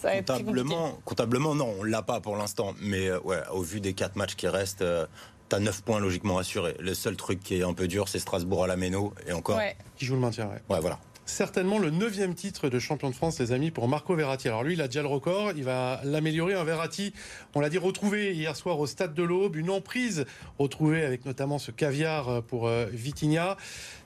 comptablement, 0.02 0.98
comptablement, 1.06 1.54
non, 1.54 1.76
on 1.80 1.84
l'a 1.84 2.02
pas 2.02 2.20
pour 2.20 2.36
l'instant. 2.36 2.74
Mais 2.82 3.10
euh, 3.10 3.20
ouais, 3.20 3.42
au 3.52 3.62
vu 3.62 3.80
des 3.80 3.94
quatre 3.94 4.16
matchs 4.16 4.36
qui 4.36 4.48
restent, 4.48 4.82
euh, 4.82 5.06
t'as 5.50 5.60
9 5.60 5.82
points 5.84 6.00
logiquement 6.00 6.38
assurés. 6.38 6.76
Le 6.80 6.94
seul 6.94 7.16
truc 7.16 7.42
qui 7.42 7.56
est 7.56 7.64
un 7.64 7.74
peu 7.74 7.88
dur, 7.88 8.08
c'est 8.08 8.20
Strasbourg 8.20 8.64
à 8.64 8.68
la 8.68 8.76
Méno, 8.76 9.14
et 9.28 9.34
encore. 9.34 9.60
Qui 9.96 10.06
joue 10.06 10.16
le 10.16 10.22
maintien, 10.22 10.48
ouais. 10.48 10.62
Ouais, 10.70 10.80
voilà. 10.80 11.00
Certainement 11.26 11.78
le 11.78 11.90
neuvième 11.90 12.36
titre 12.36 12.70
de 12.70 12.80
champion 12.80 13.10
de 13.10 13.16
France, 13.16 13.38
les 13.40 13.52
amis, 13.52 13.70
pour 13.70 13.90
Marco 13.90 14.16
Verratti. 14.16 14.48
Alors 14.48 14.64
lui, 14.64 14.76
il 14.76 14.82
a 14.82 14.88
déjà 14.88 15.02
le 15.02 15.10
record, 15.10 15.52
il 15.58 15.66
va 15.66 16.00
l'améliorer. 16.06 16.54
Un 16.54 16.64
Verratti, 16.64 17.14
on 17.54 17.60
l'a 17.60 17.70
dit, 17.70 17.78
retrouvé 17.78 18.34
hier 18.34 18.56
soir 18.56 18.80
au 18.80 18.88
Stade 18.88 19.14
de 19.14 19.24
l'Aube, 19.24 19.58
une 19.58 19.70
emprise 19.70 20.26
retrouvée 20.58 21.04
avec 21.04 21.26
notamment 21.26 21.60
ce 21.60 21.72
caviar 21.72 22.44
pour 22.44 22.68
euh, 22.68 22.86
Vitinha. 22.94 23.58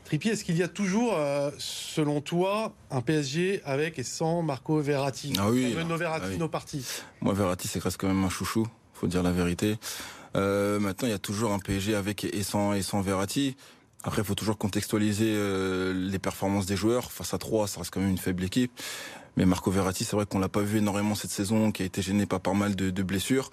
Tripi, 0.06 0.30
est-ce 0.30 0.44
qu'il 0.44 0.58
y 0.58 0.64
a 0.64 0.68
toujours, 0.68 1.14
euh, 1.16 1.52
selon 1.60 2.22
toi, 2.22 2.74
un 2.90 3.02
PSG 3.02 3.62
avec 3.66 4.00
et 4.00 4.04
sans 4.04 4.42
Marco 4.42 4.82
Verratti? 4.82 5.34
Ah 5.38 5.52
oui. 5.52 5.76
Nos 5.88 5.98
Verratti, 5.98 6.32
ah 6.34 6.38
nos 6.38 6.50
partis. 6.50 6.86
Moi, 7.22 7.36
Verratti, 7.36 7.68
c'est 7.68 7.80
presque 7.80 8.02
quand 8.02 8.08
même 8.08 8.24
un 8.24 8.30
chouchou, 8.30 8.66
faut 8.96 9.08
dire 9.08 9.22
la 9.22 9.32
vérité. 9.32 9.78
Euh, 10.36 10.80
maintenant, 10.80 11.08
il 11.08 11.12
y 11.12 11.16
a 11.16 11.20
toujours 11.20 11.52
un 11.52 11.60
PSG 11.60 11.96
avec 11.96 12.24
et 12.24 12.44
sans, 12.44 12.74
et 12.74 12.82
Verratti. 13.02 13.56
Après, 14.04 14.22
il 14.22 14.26
faut 14.26 14.36
toujours 14.36 14.58
contextualiser 14.58 15.34
euh, 15.36 15.94
les 15.94 16.20
performances 16.20 16.66
des 16.66 16.76
joueurs. 16.76 17.12
Face 17.12 17.34
à 17.34 17.38
3, 17.38 17.68
ça 17.68 17.80
reste 17.80 17.94
quand 17.94 18.00
même 18.00 18.10
une 18.10 18.18
faible 18.18 18.44
équipe. 18.44 18.72
Mais 19.38 19.46
Marco 19.46 19.72
Verratti, 19.72 20.04
c'est 20.04 20.16
vrai 20.16 20.26
qu'on 20.26 20.40
l'a 20.40 20.50
pas 20.50 20.62
vu 20.62 20.80
énormément 20.80 21.16
cette 21.16 21.32
saison, 21.32 21.72
qui 21.72 21.84
a 21.84 21.86
été 21.86 22.02
gêné 22.02 22.26
par 22.26 22.42
pas 22.42 22.54
mal 22.54 22.76
de, 22.76 23.04
blessures. 23.04 23.52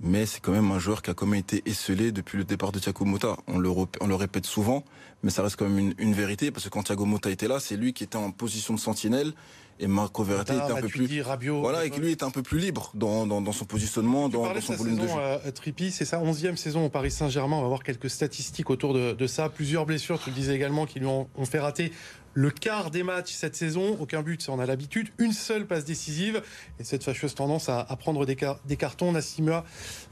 Mais 0.00 0.26
c'est 0.26 0.40
quand 0.40 0.52
même 0.52 0.70
un 0.70 0.78
joueur 0.78 1.02
qui 1.02 1.10
a 1.10 1.14
quand 1.14 1.26
même 1.26 1.40
été 1.40 1.62
esselé 1.66 2.12
depuis 2.12 2.38
le 2.38 2.44
départ 2.44 2.72
de 2.72 2.78
Thiago 2.78 3.04
Motta. 3.04 3.36
On 3.46 3.58
le 3.58 4.14
répète 4.14 4.46
souvent, 4.46 4.84
mais 5.22 5.30
ça 5.30 5.42
reste 5.42 5.56
quand 5.56 5.68
même 5.68 5.78
une, 5.78 5.94
une 5.98 6.14
vérité, 6.14 6.50
parce 6.50 6.64
que 6.64 6.70
quand 6.70 6.82
Thiago 6.82 7.04
Motta 7.04 7.30
était 7.30 7.48
là, 7.48 7.60
c'est 7.60 7.76
lui 7.76 7.92
qui 7.92 8.04
était 8.04 8.16
en 8.16 8.30
position 8.30 8.74
de 8.74 8.80
sentinelle 8.80 9.32
et 9.80 9.86
Marco 9.86 10.22
Verratti 10.22 10.52
était 10.52 10.60
un 10.62 10.80
peu 10.80 10.88
plus 10.88 11.22
voilà 11.60 11.84
et 11.84 11.90
qui 11.90 12.00
lui 12.00 12.10
est 12.10 12.22
un 12.22 12.30
peu 12.30 12.42
plus 12.42 12.58
libre 12.58 12.92
dans, 12.94 13.26
dans, 13.26 13.40
dans 13.40 13.52
son 13.52 13.64
positionnement 13.64 14.28
dans, 14.28 14.60
son 14.60 14.74
volume 14.74 14.96
de 14.96 15.08
jeu. 15.08 15.14
Euh, 15.18 15.50
Trippi, 15.50 15.90
c'est 15.90 16.04
sa 16.04 16.20
onzième 16.20 16.56
saison 16.56 16.86
au 16.86 16.88
Paris 16.88 17.10
Saint-Germain. 17.10 17.56
On 17.56 17.62
va 17.62 17.68
voir 17.68 17.82
quelques 17.82 18.10
statistiques 18.10 18.70
autour 18.70 18.94
de, 18.94 19.12
de, 19.12 19.26
ça. 19.26 19.48
Plusieurs 19.48 19.86
blessures, 19.86 20.20
tu 20.22 20.30
le 20.30 20.36
disais 20.36 20.54
également, 20.54 20.86
qui 20.86 21.00
lui 21.00 21.06
ont, 21.06 21.28
ont 21.34 21.46
fait 21.46 21.58
rater 21.58 21.92
le 22.34 22.50
quart 22.50 22.90
des 22.90 23.02
matchs 23.02 23.32
cette 23.32 23.56
saison, 23.56 23.96
aucun 24.00 24.22
but, 24.22 24.40
ça 24.40 24.52
on 24.52 24.58
a 24.58 24.66
l'habitude, 24.66 25.10
une 25.18 25.32
seule 25.32 25.66
passe 25.66 25.84
décisive 25.84 26.42
et 26.78 26.84
cette 26.84 27.04
fâcheuse 27.04 27.34
tendance 27.34 27.68
à, 27.68 27.80
à 27.80 27.96
prendre 27.96 28.24
des, 28.24 28.36
des, 28.64 28.76
cartons. 28.76 29.12
Nassima, 29.12 29.64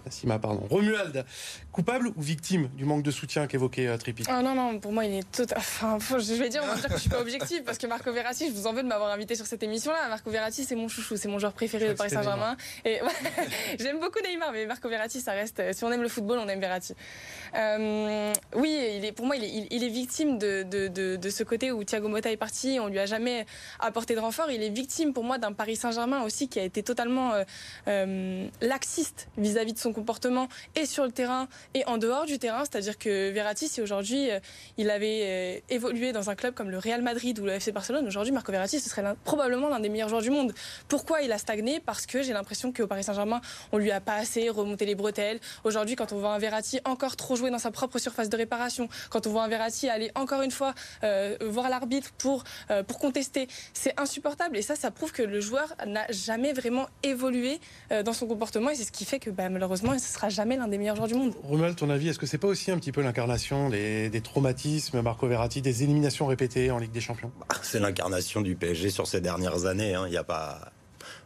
Nassima, 0.04 0.38
pardon. 0.38 0.66
Romuald, 0.68 1.24
coupable 1.72 2.08
ou 2.16 2.20
victime 2.20 2.68
du 2.76 2.84
manque 2.84 3.02
de 3.02 3.10
soutien 3.10 3.46
qu'évoquait 3.46 3.86
euh, 3.86 3.96
Trippi 3.96 4.24
Ah 4.28 4.42
non, 4.42 4.54
non, 4.54 4.78
pour 4.78 4.92
moi 4.92 5.00
il 5.00 5.14
est 5.14 5.32
tout. 5.32 5.47
Enfin, 5.56 5.99
je 6.00 6.35
vais 6.35 6.49
dire, 6.49 6.62
on 6.64 6.67
va 6.67 6.75
dire 6.75 6.88
que 6.88 6.94
je 6.94 7.00
suis 7.00 7.11
pas 7.11 7.20
objectif 7.20 7.64
parce 7.64 7.79
que 7.79 7.87
Marco 7.87 8.12
Verratti, 8.12 8.49
je 8.49 8.52
vous 8.52 8.67
en 8.67 8.73
veux 8.73 8.82
de 8.82 8.88
m'avoir 8.88 9.11
invité 9.11 9.35
sur 9.35 9.47
cette 9.47 9.62
émission-là. 9.62 10.08
Marco 10.08 10.31
Verratti, 10.31 10.64
c'est 10.64 10.76
mon 10.76 10.88
chouchou, 10.88 11.17
c'est 11.17 11.29
mon 11.29 11.38
joueur 11.38 11.52
préféré 11.52 11.88
de 11.88 11.94
Paris 11.94 12.11
Saint-Germain. 12.11 12.56
Et 12.85 13.00
j'aime 13.79 14.00
beaucoup 14.00 14.20
Neymar, 14.20 14.52
mais 14.52 14.67
Marco 14.67 14.88
Verratti, 14.88 15.20
ça 15.20 15.32
reste. 15.32 15.62
Si 15.73 15.85
on 15.85 15.93
aime 15.93 16.02
le 16.02 16.08
football, 16.08 16.38
on 16.38 16.49
aime 16.49 16.61
Verratti. 16.61 16.94
Euh, 17.56 18.32
oui, 18.55 19.12
pour 19.17 19.26
moi, 19.26 19.37
il 19.37 19.85
est, 19.85 19.88
victime 19.88 20.38
de, 20.38 21.31
ce 21.31 21.43
côté 21.43 21.73
où 21.73 21.85
Thiago 21.85 22.08
Motta 22.08 22.31
est 22.31 22.37
parti, 22.37 22.79
on 22.81 22.88
lui 22.88 22.99
a 22.99 23.06
jamais 23.06 23.47
apporté 23.79 24.14
de 24.14 24.20
renfort. 24.20 24.50
Il 24.50 24.62
est 24.62 24.70
victime, 24.70 25.12
pour 25.12 25.25
moi, 25.25 25.38
d'un 25.38 25.52
Paris 25.52 25.76
Saint-Germain 25.76 26.23
aussi 26.23 26.49
qui 26.49 26.58
a 26.58 26.64
été 26.64 26.82
totalement 26.82 27.32
euh, 27.32 27.44
euh 27.88 28.46
laxiste 28.60 29.29
vis-à-vis 29.36 29.72
de 29.72 29.79
son 29.79 29.93
comportement 29.93 30.48
et 30.77 30.86
sur 30.86 31.05
le 31.05 31.13
terrain 31.13 31.48
et 31.74 31.84
en 31.86 31.98
dehors 31.98 32.27
du 32.27 32.39
terrain. 32.39 32.65
C'est-à-dire 32.65 32.98
que 32.98 33.31
Verratti, 33.31 33.69
si 33.69 33.81
aujourd'hui 33.81 34.29
il 34.77 34.91
avait 34.91 35.63
évolué 35.69 36.13
dans 36.13 36.31
un 36.31 36.34
club 36.34 36.55
comme 36.55 36.70
le 36.70 36.79
Real 36.79 37.03
Madrid 37.03 37.39
ou 37.39 37.44
le 37.44 37.53
FC 37.53 37.72
Barcelone, 37.72 38.06
aujourd'hui 38.06 38.32
Marco 38.32 38.53
Verratti, 38.53 38.81
ce 38.81 38.89
serait 38.89 39.03
probablement 39.24 39.69
l'un 39.69 39.81
des 39.81 39.89
meilleurs 39.89 40.08
joueurs 40.08 40.22
du 40.22 40.31
monde. 40.31 40.53
Pourquoi 40.89 41.22
il 41.22 41.32
a 41.32 41.39
stagné? 41.39 41.81
Parce 41.81 42.06
que 42.06 42.22
j'ai 42.22 42.32
l'impression 42.32 42.72
qu'au 42.72 42.86
Paris 42.86 43.05
Saint-Germain, 43.05 43.41
on 43.72 43.79
lui 43.79 43.91
a 43.91 44.01
pas 44.01 44.15
assez 44.15 44.48
remonté 44.48 44.86
les 44.86 44.94
bretelles. 44.94 45.41
Aujourd'hui, 45.65 45.96
quand 45.96 46.13
on 46.13 46.19
voit 46.19 46.32
un 46.32 46.39
Verratti 46.39 46.81
encore 46.84 47.17
trop 47.17 47.36
jouer 47.41 47.51
dans 47.51 47.59
sa 47.59 47.70
propre 47.70 47.99
surface 47.99 48.29
de 48.29 48.37
réparation, 48.37 48.89
quand 49.11 49.27
on 49.27 49.31
voit 49.31 49.43
un 49.43 49.49
Verratti 49.49 49.89
aller 49.89 50.11
encore 50.15 50.43
une 50.43 50.51
fois 50.51 50.75
euh, 51.03 51.37
voir 51.43 51.69
l'arbitre 51.69 52.11
pour, 52.19 52.44
euh, 52.70 52.82
pour 52.82 52.99
contester, 52.99 53.49
c'est 53.73 53.99
insupportable. 53.99 54.56
Et 54.56 54.63
ça, 54.63 54.77
ça 54.77 54.91
prouve 54.91 55.13
que 55.13 55.23
le 55.23 55.41
joueur 55.41 55.75
n'a 55.87 56.06
jamais 56.11 56.53
vraiment 56.53 56.87
évolué 57.03 57.59
euh, 57.93 58.03
dans 58.03 58.13
son 58.13 58.27
comportement. 58.27 58.70
Et 58.70 58.75
c'est 58.77 58.85
ce 58.85 58.93
qui 58.93 59.05
fait 59.05 59.19
que 59.19 59.31
bah, 59.31 59.49
malheureusement, 59.49 59.91
ce 59.91 59.94
ne 59.94 60.01
sera 60.01 60.29
jamais 60.29 60.56
l'un 60.56 60.69
des 60.69 60.79
meilleurs 60.79 60.97
joueurs 60.97 61.09
du 61.09 61.15
monde. 61.15 61.35
Romuald, 61.43 61.77
ton 61.77 61.91
avis, 61.91 62.09
est-ce 62.09 62.19
que 62.19 62.27
c'est 62.27 62.39
pas 62.39 62.49
aussi 62.49 62.70
un 62.70 62.79
petit 62.79 62.93
peu 62.93 63.03
l'incarnation 63.03 63.70
des, 63.70 64.11
des, 64.11 64.20
traumatismes, 64.20 65.01
Marco 65.01 65.27
Verratti, 65.27 65.63
des 65.63 65.82
éliminations 65.82 66.27
répétées 66.27 66.70
en 66.70 66.79
Ligue 66.79 66.93
des 66.93 67.01
Champions? 67.01 67.32
Bah, 67.41 67.56
C'est 67.63 67.81
l'incarnation 67.81 68.43
du 68.43 68.55
PSG 68.55 68.91
sur 68.91 69.06
ces 69.06 69.20
dernières 69.20 69.65
années. 69.65 69.94
Hein. 69.94 70.05
Il 70.06 70.11
n'y 70.11 70.17
a 70.17 70.25
pas 70.25 70.73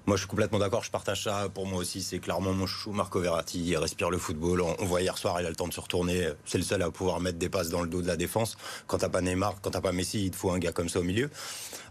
moi, 0.06 0.16
je 0.16 0.22
suis 0.22 0.28
complètement 0.28 0.58
d'accord. 0.58 0.84
Je 0.84 0.90
partage 0.90 1.24
ça. 1.24 1.48
Pour 1.52 1.66
moi 1.66 1.78
aussi, 1.78 2.02
c'est 2.02 2.18
clairement 2.18 2.52
mon 2.52 2.66
chouchou, 2.66 2.92
Marco 2.92 3.20
Verratti. 3.20 3.64
Il 3.64 3.76
respire 3.76 4.10
le 4.10 4.18
football. 4.18 4.60
On, 4.60 4.84
voit 4.84 5.00
hier 5.00 5.16
soir, 5.16 5.40
il 5.40 5.46
a 5.46 5.48
le 5.48 5.56
temps 5.56 5.68
de 5.68 5.72
se 5.72 5.80
retourner. 5.80 6.28
C'est 6.44 6.58
le 6.58 6.64
seul 6.64 6.82
à 6.82 6.90
pouvoir 6.90 7.20
mettre 7.20 7.38
des 7.38 7.48
passes 7.48 7.70
dans 7.70 7.80
le 7.80 7.88
dos 7.88 8.02
de 8.02 8.06
la 8.06 8.16
défense. 8.16 8.56
Quand 8.86 8.98
t'as 8.98 9.08
pas 9.08 9.22
Neymar, 9.22 9.60
quand 9.62 9.70
t'as 9.70 9.80
pas 9.80 9.92
Messi, 9.92 10.26
il 10.26 10.30
te 10.30 10.36
faut 10.36 10.50
un 10.50 10.58
gars 10.58 10.72
comme 10.72 10.90
ça 10.90 11.00
au 11.00 11.02
milieu. 11.02 11.30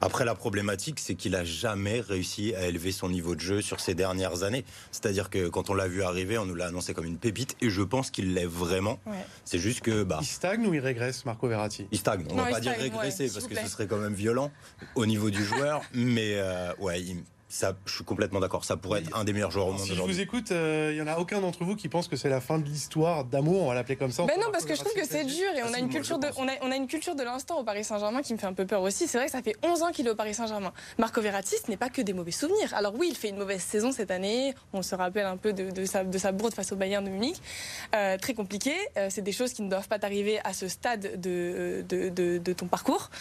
Après, 0.01 0.25
la 0.25 0.35
problématique, 0.35 0.99
c'est 0.99 1.15
qu'il 1.15 1.35
a 1.35 1.43
jamais 1.43 2.01
réussi 2.01 2.53
à 2.55 2.67
élever 2.67 2.91
son 2.91 3.09
niveau 3.09 3.35
de 3.35 3.39
jeu 3.39 3.61
sur 3.61 3.79
ces 3.79 3.95
dernières 3.95 4.43
années. 4.43 4.65
C'est-à-dire 4.91 5.29
que 5.29 5.47
quand 5.47 5.69
on 5.69 5.73
l'a 5.73 5.87
vu 5.87 6.03
arriver, 6.03 6.37
on 6.37 6.45
nous 6.45 6.55
l'a 6.55 6.67
annoncé 6.67 6.93
comme 6.93 7.05
une 7.05 7.17
pépite, 7.17 7.55
et 7.61 7.69
je 7.69 7.81
pense 7.81 8.11
qu'il 8.11 8.33
l'est 8.33 8.45
vraiment. 8.45 8.99
C'est 9.45 9.59
juste 9.59 9.81
que 9.81 10.03
bah, 10.03 10.19
il 10.21 10.27
stagne 10.27 10.67
ou 10.67 10.73
il 10.73 10.79
régresse, 10.79 11.25
Marco 11.25 11.47
Verratti? 11.47 11.87
Il 11.91 11.97
stagne. 11.97 12.25
On 12.29 12.35
ne 12.35 12.41
va 12.41 12.49
pas 12.49 12.59
dire 12.59 12.73
régresser 12.77 13.29
parce 13.29 13.47
que 13.47 13.55
ce 13.55 13.67
serait 13.67 13.87
quand 13.87 13.97
même 13.97 14.13
violent 14.13 14.51
au 14.95 15.05
niveau 15.05 15.29
du 15.29 15.43
joueur, 15.43 15.81
mais 15.93 16.33
euh, 16.35 16.73
ouais, 16.79 17.01
il 17.01 17.23
ça, 17.53 17.75
je 17.85 17.93
suis 17.93 18.03
complètement 18.03 18.39
d'accord. 18.39 18.65
Ça 18.65 18.77
pourrait 18.77 19.01
être 19.01 19.15
un 19.15 19.23
des 19.23 19.31
meilleurs 19.31 19.51
joueurs 19.51 19.67
au 19.67 19.73
monde 19.73 19.81
Si 19.81 19.93
je 19.93 20.01
vous 20.01 20.19
écoute, 20.19 20.51
euh, 20.51 20.89
il 20.91 20.97
y 20.97 21.01
en 21.03 21.07
a 21.07 21.17
aucun 21.19 21.39
d'entre 21.39 21.63
vous 21.63 21.75
qui 21.75 21.87
pense 21.87 22.07
que 22.07 22.15
c'est 22.15 22.29
la 22.29 22.41
fin 22.41 22.57
de 22.57 22.65
l'histoire 22.65 23.25
d'amour, 23.25 23.61
on 23.61 23.67
va 23.67 23.75
l'appeler 23.75 23.95
comme 23.95 24.11
ça. 24.11 24.23
Ben 24.23 24.39
non, 24.39 24.47
parce 24.51 24.65
que 24.65 24.73
je 24.73 24.79
trouve 24.79 24.93
que 24.93 25.05
c'est 25.05 25.23
dur 25.23 25.49
et 25.55 25.61
on 25.61 25.71
a 25.71 25.77
une 25.77 25.89
culture 25.89 26.17
de, 26.17 26.29
on 26.37 26.47
a, 26.47 26.51
on 26.61 26.71
a 26.71 26.75
une 26.75 26.87
culture 26.87 27.13
de 27.15 27.21
l'instant 27.21 27.59
au 27.59 27.63
Paris 27.63 27.83
Saint-Germain 27.83 28.23
qui 28.23 28.33
me 28.33 28.39
fait 28.39 28.47
un 28.47 28.53
peu 28.53 28.65
peur 28.65 28.81
aussi. 28.81 29.07
C'est 29.07 29.19
vrai 29.19 29.27
que 29.27 29.31
ça 29.31 29.43
fait 29.43 29.55
11 29.61 29.83
ans 29.83 29.91
qu'il 29.91 30.07
est 30.07 30.09
au 30.09 30.15
Paris 30.15 30.33
Saint-Germain. 30.33 30.73
Marco 30.97 31.21
Verratti, 31.21 31.55
ce 31.63 31.69
n'est 31.69 31.77
pas 31.77 31.89
que 31.89 32.01
des 32.01 32.13
mauvais 32.13 32.31
souvenirs. 32.31 32.73
Alors 32.73 32.95
oui, 32.97 33.09
il 33.11 33.15
fait 33.15 33.29
une 33.29 33.37
mauvaise 33.37 33.61
saison 33.61 33.91
cette 33.91 34.09
année. 34.09 34.55
On 34.73 34.81
se 34.81 34.95
rappelle 34.95 35.27
un 35.27 35.37
peu 35.37 35.53
de, 35.53 35.69
de 35.69 35.85
sa, 35.85 36.03
de 36.03 36.17
sa 36.17 36.31
bourde 36.31 36.55
face 36.55 36.71
au 36.71 36.75
Bayern 36.75 37.05
de 37.05 37.11
Munich. 37.11 37.35
Euh, 37.95 38.17
très 38.17 38.33
compliqué. 38.33 38.73
Euh, 38.97 39.09
c'est 39.11 39.21
des 39.21 39.31
choses 39.31 39.53
qui 39.53 39.61
ne 39.61 39.69
doivent 39.69 39.87
pas 39.87 39.99
t'arriver 39.99 40.39
à 40.43 40.53
ce 40.53 40.67
stade 40.67 41.21
de, 41.21 41.85
de, 41.87 42.09
de, 42.09 42.39
de 42.39 42.53
ton 42.53 42.65
parcours. 42.65 43.11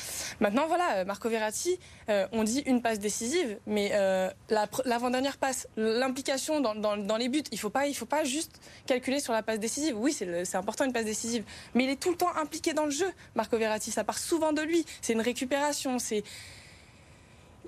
Maintenant, 0.41 0.67
voilà, 0.69 1.05
Marco 1.05 1.29
Verratti, 1.29 1.79
euh, 2.09 2.27
on 2.33 2.45
dit 2.45 2.63
une 2.65 2.81
passe 2.81 2.99
décisive, 2.99 3.59
mais 3.67 3.93
euh, 4.29 4.67
l'avant-dernière 4.85 5.37
passe, 5.37 5.67
l'implication 5.77 6.61
dans, 6.61 7.17
les 7.17 7.29
buts, 7.29 7.43
il 7.51 7.55
ne 7.55 7.61
faut, 7.61 7.71
pas, 7.71 7.91
faut 7.93 8.07
pas 8.07 8.25
juste 8.25 8.61
calculer 8.87 9.21
sur 9.21 9.33
la 9.33 9.43
passe 9.43 9.59
décisive. 9.59 9.97
Oui, 9.97 10.13
c'est 10.13 10.57
important 10.57 10.85
une 10.85 10.93
passe 10.93 11.05
décisive, 11.05 11.45
mais 11.75 11.85
il 11.85 11.91
est 11.91 12.01
tout 12.01 12.11
le 12.11 12.17
temps 12.17 12.35
impliqué 12.37 12.73
dans 12.73 12.85
le 12.85 12.91
jeu, 12.91 13.11
Marco 13.35 13.57
Verratti. 13.57 13.91
Ça 13.91 14.05
part 14.05 14.19
souvent 14.19 14.53
de 14.53 14.63
lui. 14.63 14.85
C'est 15.01 15.13
une 15.13 15.21
récupération, 15.21 15.99
c'est 15.99 16.25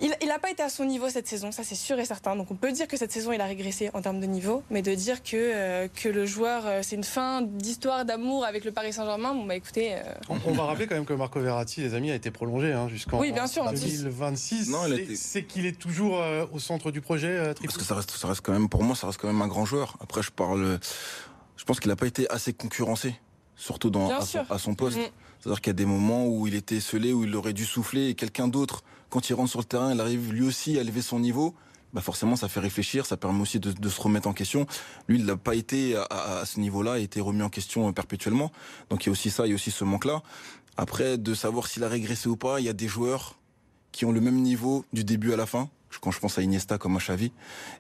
il 0.01 0.29
n'a 0.29 0.39
pas 0.39 0.51
été 0.51 0.63
à 0.63 0.69
son 0.69 0.85
niveau 0.85 1.09
cette 1.09 1.29
saison, 1.29 1.53
ça 1.53 1.63
c'est 1.63 1.77
sûr 1.77 1.99
et 1.99 2.05
certain. 2.05 2.35
Donc 2.35 2.51
on 2.51 2.57
peut 2.57 2.73
dire 2.73 2.89
que 2.89 2.97
cette 2.97 3.13
saison 3.13 3.33
il 3.33 3.41
a 3.41 3.45
régressé 3.45 3.91
en 3.95 4.03
termes 4.03 4.21
de 4.21 4.27
niveau, 4.27 4.63
mais 4.71 4.83
de 4.83 4.93
dire 4.95 5.23
que, 5.23 5.37
euh, 5.37 5.89
que 5.89 6.09
le 6.09 6.27
joueur 6.27 6.67
euh, 6.67 6.81
c'est 6.83 6.97
une 6.97 7.05
fin 7.05 7.43
d'histoire 7.43 8.05
d'amour 8.05 8.45
avec 8.45 8.65
le 8.65 8.73
Paris 8.73 8.93
Saint-Germain, 8.93 9.35
bon 9.35 9.45
bah 9.45 9.55
écoutez. 9.55 9.95
Euh... 9.95 10.03
On, 10.29 10.53
va 10.53 10.65
rappeler 10.65 10.87
quand 10.87 10.97
même 10.97 11.05
que 11.05 11.13
Marco 11.13 11.41
Verratti, 11.41 11.81
les 11.81 11.95
amis, 11.95 12.11
a 12.11 12.15
été 12.15 12.31
prolongé 12.31 12.73
hein, 12.73 12.89
jusqu'en 12.89 13.21
oui, 13.21 13.31
bien 13.31 13.47
sûr, 13.47 13.65
2026. 13.65 14.75
C'est 15.15 15.45
qu'il 15.45 15.67
est 15.67 15.79
toujours 15.79 16.21
euh, 16.21 16.45
au 16.53 16.59
centre 16.59 16.91
du 16.91 17.01
projet. 17.01 17.55
Parce 17.63 17.77
que 17.77 17.85
ça 17.85 17.95
reste, 17.95 18.11
ça 18.11 18.29
reste 18.29 18.41
quand 18.41 18.53
même, 18.53 18.69
pour 18.69 18.83
moi, 18.83 18.97
ça 18.97 19.07
reste 19.07 19.21
quand 19.21 19.29
même 19.29 19.43
un 19.43 19.49
grand 19.49 19.65
joueur. 19.65 19.97
Après, 20.01 20.23
je 20.23 20.31
parle, 20.31 20.79
je 21.57 21.65
pense 21.65 21.79
qu'il 21.79 21.89
n'a 21.89 21.97
pas 21.97 22.07
été 22.07 22.29
assez 22.31 22.53
concurrencé, 22.53 23.15
surtout 23.55 23.91
dans, 23.91 24.11
à 24.11 24.23
son, 24.23 24.45
à, 24.51 24.59
son, 24.59 24.75
poste. 24.75 24.99
Mm. 24.99 25.03
C'est-à-dire 25.39 25.61
qu'il 25.61 25.71
y 25.71 25.71
a 25.71 25.75
des 25.75 25.87
moments 25.87 26.27
où 26.27 26.47
il 26.47 26.55
était 26.55 26.81
scellé, 26.81 27.13
où 27.13 27.25
il 27.25 27.35
aurait 27.37 27.53
dû 27.53 27.65
souffler 27.65 28.09
et 28.09 28.15
quelqu'un 28.15 28.49
d'autre 28.49 28.83
quand 29.15 29.31
il 29.31 29.35
rentre 29.35 29.51
sur 29.51 29.61
le 29.61 29.65
terrain, 29.65 29.95
il 29.95 30.01
arrive 30.01 30.33
lui 30.33 30.43
aussi 30.43 30.77
à 30.77 30.81
élever 30.81 31.01
son 31.01 31.21
niveau. 31.21 31.55
Bah 31.93 32.01
forcément, 32.01 32.35
ça 32.35 32.49
fait 32.49 32.59
réfléchir, 32.59 33.07
ça 33.07 33.17
permet 33.17 33.41
aussi 33.41 33.61
de, 33.61 33.89
se 33.89 34.01
remettre 34.01 34.27
en 34.27 34.33
question. 34.33 34.67
Lui, 35.07 35.21
il 35.21 35.25
n'a 35.25 35.37
pas 35.37 35.55
été 35.55 35.95
à, 35.95 36.41
à 36.41 36.45
ce 36.45 36.59
niveau-là, 36.59 36.99
il 36.99 37.03
a 37.03 37.05
été 37.05 37.21
remis 37.21 37.43
en 37.43 37.49
question 37.49 37.89
euh, 37.89 37.93
perpétuellement. 37.93 38.51
Donc 38.91 39.05
il 39.05 39.07
y 39.07 39.11
a 39.11 39.13
aussi 39.13 39.31
ça, 39.31 39.47
il 39.47 39.51
y 39.51 39.53
a 39.53 39.55
aussi 39.55 39.71
ce 39.71 39.85
manque-là. 39.85 40.25
Après, 40.77 41.17
de 41.17 41.33
savoir 41.33 41.69
s'il 41.69 41.85
a 41.85 41.89
régressé 41.89 42.29
ou 42.29 42.37
pas, 42.37 42.59
il 42.59 42.67
y 42.67 42.69
a 42.69 42.73
des 42.73 42.89
joueurs 42.89 43.37
qui 43.93 44.05
ont 44.05 44.11
le 44.11 44.21
même 44.21 44.43
niveau 44.43 44.85
du 44.93 45.05
début 45.05 45.33
à 45.33 45.37
la 45.37 45.47
fin 45.47 45.71
quand 46.01 46.11
je 46.11 46.21
pense 46.21 46.39
à 46.39 46.43
Iniesta 46.43 46.79
comme 46.79 46.97
à 46.97 47.01
Xavi, 47.01 47.33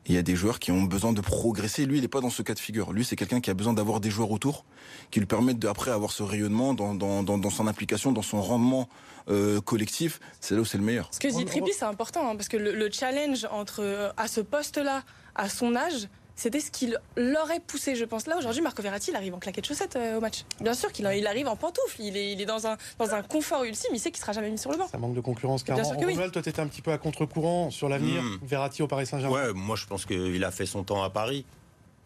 il 0.06 0.14
y 0.14 0.18
a 0.18 0.22
des 0.22 0.36
joueurs 0.36 0.58
qui 0.58 0.72
ont 0.72 0.82
besoin 0.82 1.12
de 1.12 1.20
progresser. 1.20 1.86
Lui, 1.86 1.98
il 1.98 2.02
n'est 2.02 2.08
pas 2.08 2.20
dans 2.20 2.30
ce 2.30 2.42
cas 2.42 2.54
de 2.54 2.58
figure. 2.58 2.92
Lui, 2.92 3.04
c'est 3.04 3.16
quelqu'un 3.16 3.40
qui 3.40 3.50
a 3.50 3.54
besoin 3.54 3.72
d'avoir 3.72 4.00
des 4.00 4.10
joueurs 4.10 4.30
autour 4.30 4.64
qui 5.10 5.20
lui 5.20 5.26
permettent 5.26 5.58
d'après 5.58 5.90
avoir 5.90 6.12
ce 6.12 6.22
rayonnement 6.22 6.74
dans, 6.74 6.94
dans, 6.94 7.22
dans, 7.22 7.50
son 7.50 7.66
application, 7.66 8.12
dans 8.12 8.22
son 8.22 8.40
rendement 8.40 8.88
euh, 9.28 9.60
collectif. 9.60 10.20
C'est 10.40 10.54
là 10.54 10.60
où 10.60 10.64
c'est 10.64 10.78
le 10.78 10.84
meilleur. 10.84 11.08
Ce 11.12 11.20
que 11.20 11.28
dit 11.28 11.44
Trippi, 11.44 11.72
c'est 11.72 11.84
important 11.84 12.28
hein, 12.28 12.36
parce 12.36 12.48
que 12.48 12.56
le, 12.56 12.74
le 12.74 12.90
challenge 12.90 13.46
entre 13.50 13.80
euh, 13.82 14.10
à 14.16 14.28
ce 14.28 14.40
poste-là, 14.40 15.02
à 15.34 15.48
son 15.48 15.74
âge, 15.76 16.08
c'était 16.36 16.60
ce 16.60 16.70
qu'il 16.70 16.98
l'aurait 17.16 17.60
poussé, 17.60 17.94
je 17.94 18.04
pense. 18.04 18.26
Là, 18.26 18.36
aujourd'hui, 18.36 18.60
Marco 18.60 18.82
Verratti, 18.82 19.10
il 19.10 19.16
arrive 19.16 19.34
en 19.34 19.38
claquette 19.38 19.66
chaussette 19.66 19.96
euh, 19.96 20.18
au 20.18 20.20
match. 20.20 20.44
Bien 20.60 20.74
sûr 20.74 20.90
qu'il 20.92 21.06
il 21.16 21.26
arrive 21.26 21.46
en 21.46 21.56
pantoufle. 21.56 22.00
Il 22.00 22.16
est, 22.16 22.32
il 22.32 22.40
est 22.40 22.46
dans, 22.46 22.66
un, 22.66 22.76
dans 22.98 23.14
un 23.14 23.22
confort 23.22 23.64
ultime. 23.64 23.90
Il 23.92 24.00
sait 24.00 24.10
qu'il 24.10 24.20
sera 24.20 24.32
jamais 24.32 24.50
mis 24.50 24.58
sur 24.58 24.72
le 24.72 24.78
banc. 24.78 24.88
Ça 24.88 24.98
manque 24.98 25.14
de 25.14 25.20
concurrence, 25.20 25.62
car 25.62 25.76
Bien 25.76 25.84
sûr 25.84 25.96
que 25.96 26.04
oui. 26.04 26.16
toi, 26.16 26.42
tu 26.42 26.48
étais 26.48 26.60
un 26.60 26.66
petit 26.66 26.82
peu 26.82 26.92
à 26.92 26.98
contre-courant 26.98 27.70
sur 27.70 27.88
l'avenir. 27.88 28.22
Mmh. 28.22 28.38
Verratti 28.42 28.82
au 28.82 28.88
Paris 28.88 29.06
Saint-Germain. 29.06 29.46
Ouais, 29.48 29.52
moi, 29.52 29.76
je 29.76 29.86
pense 29.86 30.06
qu'il 30.06 30.42
a 30.42 30.50
fait 30.50 30.66
son 30.66 30.82
temps 30.82 31.02
à 31.02 31.10
Paris. 31.10 31.44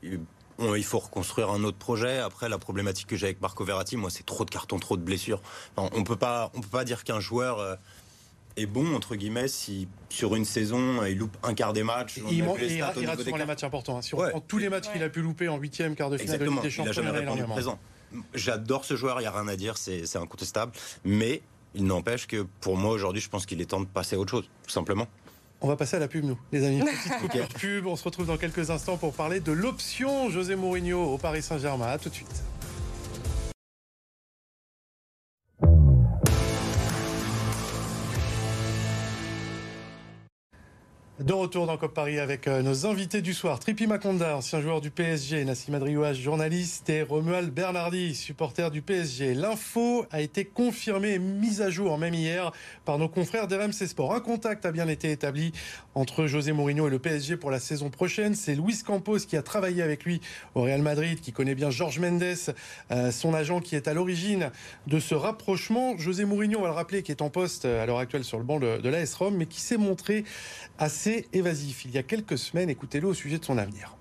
Il, 0.02 0.20
il 0.60 0.84
faut 0.84 0.98
reconstruire 0.98 1.50
un 1.50 1.64
autre 1.64 1.78
projet. 1.78 2.18
Après, 2.18 2.48
la 2.48 2.58
problématique 2.58 3.06
que 3.06 3.16
j'ai 3.16 3.26
avec 3.26 3.40
Marco 3.40 3.64
Verratti, 3.64 3.96
moi, 3.96 4.10
c'est 4.10 4.26
trop 4.26 4.44
de 4.44 4.50
cartons, 4.50 4.78
trop 4.78 4.96
de 4.96 5.02
blessures. 5.02 5.40
On 5.76 6.04
peut 6.04 6.16
pas, 6.16 6.50
on 6.54 6.60
peut 6.60 6.68
pas 6.68 6.84
dire 6.84 7.04
qu'un 7.04 7.20
joueur. 7.20 7.60
Euh, 7.60 7.76
est 8.58 8.66
bon 8.66 8.94
entre 8.94 9.16
guillemets 9.16 9.48
si 9.48 9.88
sur 10.08 10.34
une 10.34 10.44
saison 10.44 11.04
il 11.04 11.18
loupe 11.18 11.36
un 11.42 11.54
quart 11.54 11.72
des 11.72 11.82
matchs. 11.82 12.16
Il, 12.16 12.38
il, 12.38 12.44
il, 12.70 12.82
rate 12.82 13.20
souvent 13.20 13.36
les 13.36 13.44
matchs 13.44 13.64
importants. 13.64 13.98
Hein. 13.98 14.02
Si 14.02 14.14
on 14.14 14.18
ouais. 14.18 14.30
prend 14.30 14.40
tous 14.40 14.58
les 14.58 14.68
matchs 14.68 14.86
ouais. 14.88 14.94
qu'il 14.94 15.02
a 15.02 15.08
pu 15.08 15.22
louper 15.22 15.48
en 15.48 15.56
huitième, 15.56 15.94
quart 15.94 16.10
de 16.10 16.18
finale 16.18 16.34
Exactement. 16.34 16.60
de 16.60 16.66
Ligue 16.66 16.70
des 16.70 16.76
Champions, 16.76 16.92
il 16.92 16.98
a 16.98 17.02
jamais 17.02 17.18
répondu 17.18 17.44
présent. 17.44 17.78
J'adore 18.34 18.84
ce 18.84 18.96
joueur, 18.96 19.20
il 19.20 19.24
n'y 19.24 19.28
a 19.28 19.32
rien 19.32 19.48
à 19.48 19.56
dire, 19.56 19.76
c'est 19.76 20.16
incontestable. 20.16 20.72
Mais 21.04 21.42
il 21.74 21.84
n'empêche 21.84 22.26
que 22.26 22.46
pour 22.60 22.76
moi 22.76 22.92
aujourd'hui, 22.92 23.20
je 23.20 23.28
pense 23.28 23.46
qu'il 23.46 23.60
est 23.60 23.66
temps 23.66 23.80
de 23.80 23.86
passer 23.86 24.16
à 24.16 24.18
autre 24.18 24.30
chose, 24.30 24.50
tout 24.64 24.70
simplement. 24.70 25.06
On 25.60 25.68
va 25.68 25.76
passer 25.76 25.96
à 25.96 25.98
la 25.98 26.08
pub, 26.08 26.24
nous, 26.24 26.38
les 26.52 26.64
amis. 26.64 26.82
Petite 27.28 27.58
pub. 27.58 27.86
On 27.86 27.96
se 27.96 28.04
retrouve 28.04 28.26
dans 28.26 28.36
quelques 28.36 28.70
instants 28.70 28.96
pour 28.96 29.12
parler 29.12 29.40
de 29.40 29.50
l'option 29.50 30.30
José 30.30 30.54
Mourinho 30.54 31.02
au 31.02 31.18
Paris 31.18 31.42
Saint-Germain. 31.42 31.86
À 31.86 31.98
tout 31.98 32.08
de 32.08 32.14
suite. 32.14 32.42
De 41.28 41.34
retour 41.34 41.66
dans 41.66 41.76
COP 41.76 41.92
Paris 41.92 42.18
avec 42.18 42.48
euh, 42.48 42.62
nos 42.62 42.86
invités 42.86 43.20
du 43.20 43.34
soir. 43.34 43.58
Tripi 43.58 43.86
Makonda, 43.86 44.34
ancien 44.34 44.62
joueur 44.62 44.80
du 44.80 44.90
PSG, 44.90 45.44
Nassim 45.44 45.74
Adriouage, 45.74 46.18
journaliste, 46.18 46.88
et 46.88 47.02
Romuald 47.02 47.52
Bernardi, 47.52 48.14
supporter 48.14 48.70
du 48.70 48.80
PSG. 48.80 49.34
L'info 49.34 50.06
a 50.10 50.22
été 50.22 50.46
confirmée 50.46 51.10
et 51.10 51.18
mise 51.18 51.60
à 51.60 51.68
jour, 51.68 51.98
même 51.98 52.14
hier, 52.14 52.50
par 52.86 52.96
nos 52.96 53.10
confrères 53.10 53.46
d'RMC 53.46 53.88
Sport. 53.88 54.14
Un 54.14 54.20
contact 54.20 54.64
a 54.64 54.72
bien 54.72 54.88
été 54.88 55.10
établi 55.12 55.52
entre 55.94 56.26
José 56.26 56.52
Mourinho 56.52 56.86
et 56.86 56.90
le 56.90 56.98
PSG 56.98 57.36
pour 57.36 57.50
la 57.50 57.60
saison 57.60 57.90
prochaine. 57.90 58.34
C'est 58.34 58.54
Luis 58.54 58.82
Campos 58.82 59.18
qui 59.18 59.36
a 59.36 59.42
travaillé 59.42 59.82
avec 59.82 60.04
lui 60.04 60.22
au 60.54 60.62
Real 60.62 60.80
Madrid, 60.80 61.20
qui 61.20 61.32
connaît 61.32 61.54
bien 61.54 61.68
Georges 61.68 61.98
Mendes, 61.98 62.22
euh, 62.90 63.10
son 63.10 63.34
agent 63.34 63.60
qui 63.60 63.76
est 63.76 63.86
à 63.86 63.92
l'origine 63.92 64.50
de 64.86 64.98
ce 64.98 65.14
rapprochement. 65.14 65.98
José 65.98 66.24
Mourinho, 66.24 66.60
on 66.60 66.62
va 66.62 66.68
le 66.68 66.74
rappeler, 66.74 67.02
qui 67.02 67.12
est 67.12 67.20
en 67.20 67.28
poste 67.28 67.66
à 67.66 67.84
l'heure 67.84 67.98
actuelle 67.98 68.24
sur 68.24 68.38
le 68.38 68.44
banc 68.44 68.58
de, 68.58 68.78
de 68.78 68.88
l'AS 68.88 69.12
Rome, 69.12 69.36
mais 69.36 69.44
qui 69.44 69.60
s'est 69.60 69.76
montré 69.76 70.24
assez 70.78 71.17
évasif 71.32 71.84
il 71.84 71.92
y 71.92 71.98
a 71.98 72.02
quelques 72.02 72.38
semaines. 72.38 72.70
Écoutez-le 72.70 73.06
au 73.06 73.14
sujet 73.14 73.38
de 73.38 73.44
son 73.44 73.58
avenir. 73.58 73.96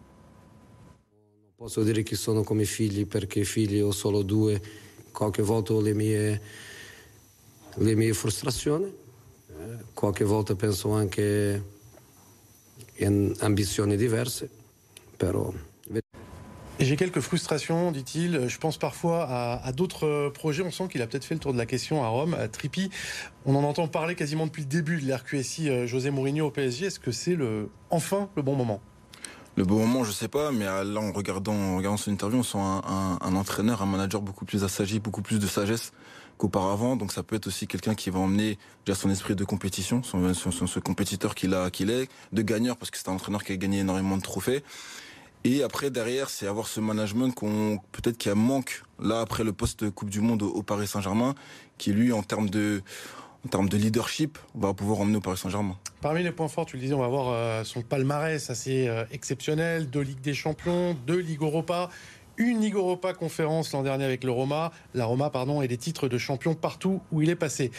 Posso 1.56 1.84
dire 1.84 2.04
che 2.04 2.16
sono 2.16 2.44
come 2.44 2.66
figli 2.66 3.08
perché 3.08 3.44
figli 3.44 3.80
ho 3.80 3.92
solo 3.92 4.22
due, 4.22 4.62
qualche 5.12 5.42
volta 5.42 5.74
ho 5.74 5.82
le 5.82 5.94
mie, 5.94 6.42
le 7.76 7.96
mie 7.96 8.14
frustrazioni, 8.14 8.94
qualche 9.94 10.24
volta 10.24 10.56
penso 10.56 10.92
anche 10.92 11.64
in 12.98 13.34
ambizioni 13.40 13.98
diverse, 13.98 14.50
però 15.18 15.52
J'ai 16.80 16.96
quelques 16.96 17.22
frustrations, 17.22 17.92
dit-il. 17.92 18.48
Je 18.48 18.58
pense 18.60 18.78
parfois 18.78 19.28
à, 19.30 19.72
d'autres 19.72 20.30
projets. 20.30 20.62
On 20.62 20.70
sent 20.70 20.88
qu'il 20.92 21.02
a 21.02 21.08
peut-être 21.08 21.26
fait 21.26 21.34
le 21.34 21.40
tour 21.40 21.52
de 21.52 21.58
la 21.58 21.66
question 21.66 22.04
à 22.04 22.08
Rome. 22.08 22.36
À 22.36 22.48
Trippi, 22.48 22.92
on 23.46 23.56
en 23.56 23.64
entend 23.64 23.88
parler 23.88 24.14
quasiment 24.14 24.46
depuis 24.46 24.62
le 24.62 24.68
début 24.68 25.02
de 25.02 25.12
l'RQSI 25.12 25.88
José 25.88 26.12
Mourinho 26.12 26.46
au 26.46 26.52
PSG. 26.52 26.86
Est-ce 26.86 27.00
que 27.00 27.12
c'est 27.12 27.36
le, 27.36 27.72
enfin 27.90 28.30
le 28.36 28.44
bon 28.44 28.56
moment? 28.56 28.80
Le 29.56 29.66
bon 29.66 29.80
moment, 29.80 30.04
je 30.04 30.12
sais 30.12 30.28
pas, 30.28 30.52
mais 30.52 30.66
là, 30.66 30.84
en 30.98 31.12
regardant, 31.12 31.56
en 31.56 31.78
regardant 31.78 31.98
son 31.98 32.12
interview, 32.12 32.40
on 32.40 32.44
sent 32.44 32.60
un 32.60 33.36
entraîneur, 33.36 33.82
un 33.82 33.88
manager 33.88 34.22
beaucoup 34.22 34.46
plus 34.46 34.64
assagi, 34.64 35.00
beaucoup 35.00 35.24
plus 35.24 35.40
de 35.40 35.48
sagesse 35.48 35.94
qu'auparavant. 36.38 36.96
Donc 36.96 37.12
ça 37.12 37.24
peut 37.24 37.36
être 37.36 37.48
aussi 37.48 37.68
quelqu'un 37.68 37.96
qui 37.96 38.10
va 38.10 38.20
emmener 38.20 38.58
déjà 38.86 38.98
son 38.98 39.10
esprit 39.10 39.36
de 39.36 39.44
compétition, 39.44 40.04
son, 40.04 40.34
son, 40.34 40.52
son 40.52 40.68
ce 40.68 40.80
compétiteur 40.80 41.36
qu'il 41.36 41.54
a, 41.54 41.70
qu'il 41.70 41.90
est, 41.90 42.08
de 42.32 42.42
gagneur 42.42 42.78
parce 42.78 42.92
que 42.92 42.98
c'est 42.98 43.10
un 43.10 43.14
entraîneur 43.14 43.44
qui 43.44 43.52
a 43.52 43.58
gagné 43.58 43.80
énormément 43.80 44.18
de 44.18 44.22
trophées. 44.22 44.64
Et 45.44 45.64
après, 45.64 45.90
derrière, 45.90 46.30
c'est 46.30 46.48
avoir 46.48 46.68
ce 46.68 46.80
management 46.80 47.32
qu'on 47.32 47.80
peut-être 47.92 48.18
qui 48.18 48.30
a 48.30 48.36
manque 48.36 48.84
là 49.00 49.22
après 49.22 49.44
le 49.44 49.54
poste 49.54 49.90
Coupe 49.92 50.10
du 50.10 50.22
Monde 50.22 50.42
au, 50.42 50.64
Paris 50.64 50.88
Saint-Germain, 50.88 51.36
qui 51.78 51.94
lui, 51.94 52.12
en 52.12 52.24
termes 52.24 52.50
de 52.50 52.82
en 53.46 53.50
termes 53.50 53.70
de 53.70 53.78
leadership, 53.78 54.38
va 54.56 54.74
pouvoir 54.74 55.00
emmener 55.00 55.18
au 55.18 55.22
Paris 55.22 55.38
Saint-Germain. 55.38 55.78
Parmi 56.02 56.22
les 56.22 56.32
points 56.32 56.50
forts, 56.50 56.66
tu 56.66 56.76
le 56.76 56.82
disais, 56.82 56.94
on 56.94 57.00
va 57.00 57.08
voir 57.08 57.30
euh, 57.30 57.64
son 57.64 57.82
palmarès 57.82 58.50
assez 58.50 58.88
euh, 58.88 59.06
exceptionnel, 59.12 59.90
deux 59.90 60.02
Ligue 60.02 60.20
des 60.20 60.34
Champions, 60.34 60.98
deux 61.06 61.20
Ligue 61.20 61.44
Europa, 61.44 61.90
une 62.38 62.62
Ligue 62.62 62.76
Europa 62.76 63.14
conférence 63.14 63.72
l'an 63.74 63.84
dernier 63.84 64.06
avec 64.06 64.24
le 64.24 64.32
Roma, 64.32 64.72
la 64.94 65.06
Roma 65.06 65.30
pardon, 65.30 65.62
et 65.62 65.68
des 65.68 65.78
titres 65.78 66.08
de 66.08 66.18
champion 66.18 66.56
partout 66.56 67.02
où 67.12 67.22
il 67.22 67.30
est 67.30 67.36
passé. 67.36 67.72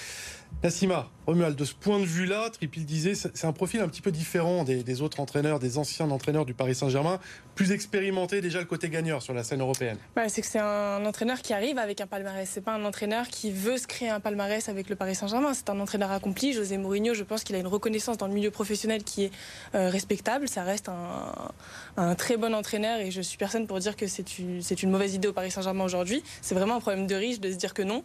Nassima, 0.63 1.09
Romuald, 1.29 1.55
de 1.57 1.65
ce 1.65 1.75
point 1.75 2.01
de 2.01 2.05
vue-là, 2.05 2.51
Tripil 2.51 2.85
disait, 2.85 3.15
c'est 3.15 3.45
un 3.45 3.53
profil 3.53 3.81
un 3.81 3.89
petit 3.89 4.01
peu 4.01 4.11
différent 4.11 4.65
des, 4.65 5.03
autres 5.03 5.21
entraîneurs, 5.21 5.61
des 5.61 5.79
anciens 5.79 6.11
entraîneurs 6.11 6.47
du 6.47 6.55
Paris 6.55 6.75
Saint-Germain, 6.75 7.21
plus 7.55 7.71
expérimenté 7.71 8.41
déjà 8.41 8.59
le 8.59 8.65
côté 8.65 8.89
gagneur 8.89 9.23
sur 9.23 9.35
la 9.35 9.45
scène 9.45 9.61
européenne. 9.61 9.99
C'est 10.29 10.41
que 10.41 10.47
c'est 10.47 10.59
un 10.59 11.05
entraîneur 11.05 11.43
qui 11.43 11.53
arrive 11.53 11.79
avec 11.79 12.01
un 12.01 12.07
palmarès. 12.07 12.49
C'est 12.51 12.63
pas 12.63 12.73
un 12.73 12.85
entraîneur 12.85 13.29
qui 13.29 13.53
veut 13.53 13.77
se 13.77 13.87
créer 13.87 14.09
un 14.09 14.21
palmarès 14.21 14.69
avec 14.69 14.89
le 14.89 14.97
Paris 14.97 15.15
Saint-Germain. 15.15 15.53
C'est 15.55 15.69
un 15.71 15.79
entraîneur 15.79 16.11
accompli. 16.11 16.55
José 16.55 16.79
Mourinho, 16.79 17.15
je 17.15 17.25
pense 17.25 17.45
qu'il 17.45 17.55
a 17.55 17.59
une 17.59 17.67
reconnaissance 17.67 18.17
dans 18.17 18.27
le 18.27 18.33
milieu 18.33 18.51
professionnel 18.51 19.05
qui 19.05 19.25
est 19.25 19.33
euh, 19.75 19.91
respectable. 19.91 20.49
Ça 20.49 20.65
reste 20.65 20.89
un, 20.89 22.15
très 22.15 22.37
bon 22.37 22.55
entraîneur 22.55 23.01
et 23.01 23.11
je 23.11 23.21
suis 23.21 23.37
personne 23.37 23.67
pour 23.67 23.79
dire 23.81 23.97
que 23.97 24.07
c'est 24.07 24.39
une, 24.39 24.63
une 24.83 24.91
mauvaise 24.91 25.15
idée 25.15 25.29
au 25.29 25.33
Paris 25.35 25.51
Saint-Germain 25.51 25.85
aujourd'hui. 25.85 26.23
C'est 26.41 26.55
vraiment 26.55 26.77
un 26.77 26.81
problème 26.81 27.07
de 27.07 27.15
riche 27.15 27.39
de 27.39 27.53
se 27.53 27.57
dire 27.57 27.75
que 27.75 27.83
non. 27.83 28.03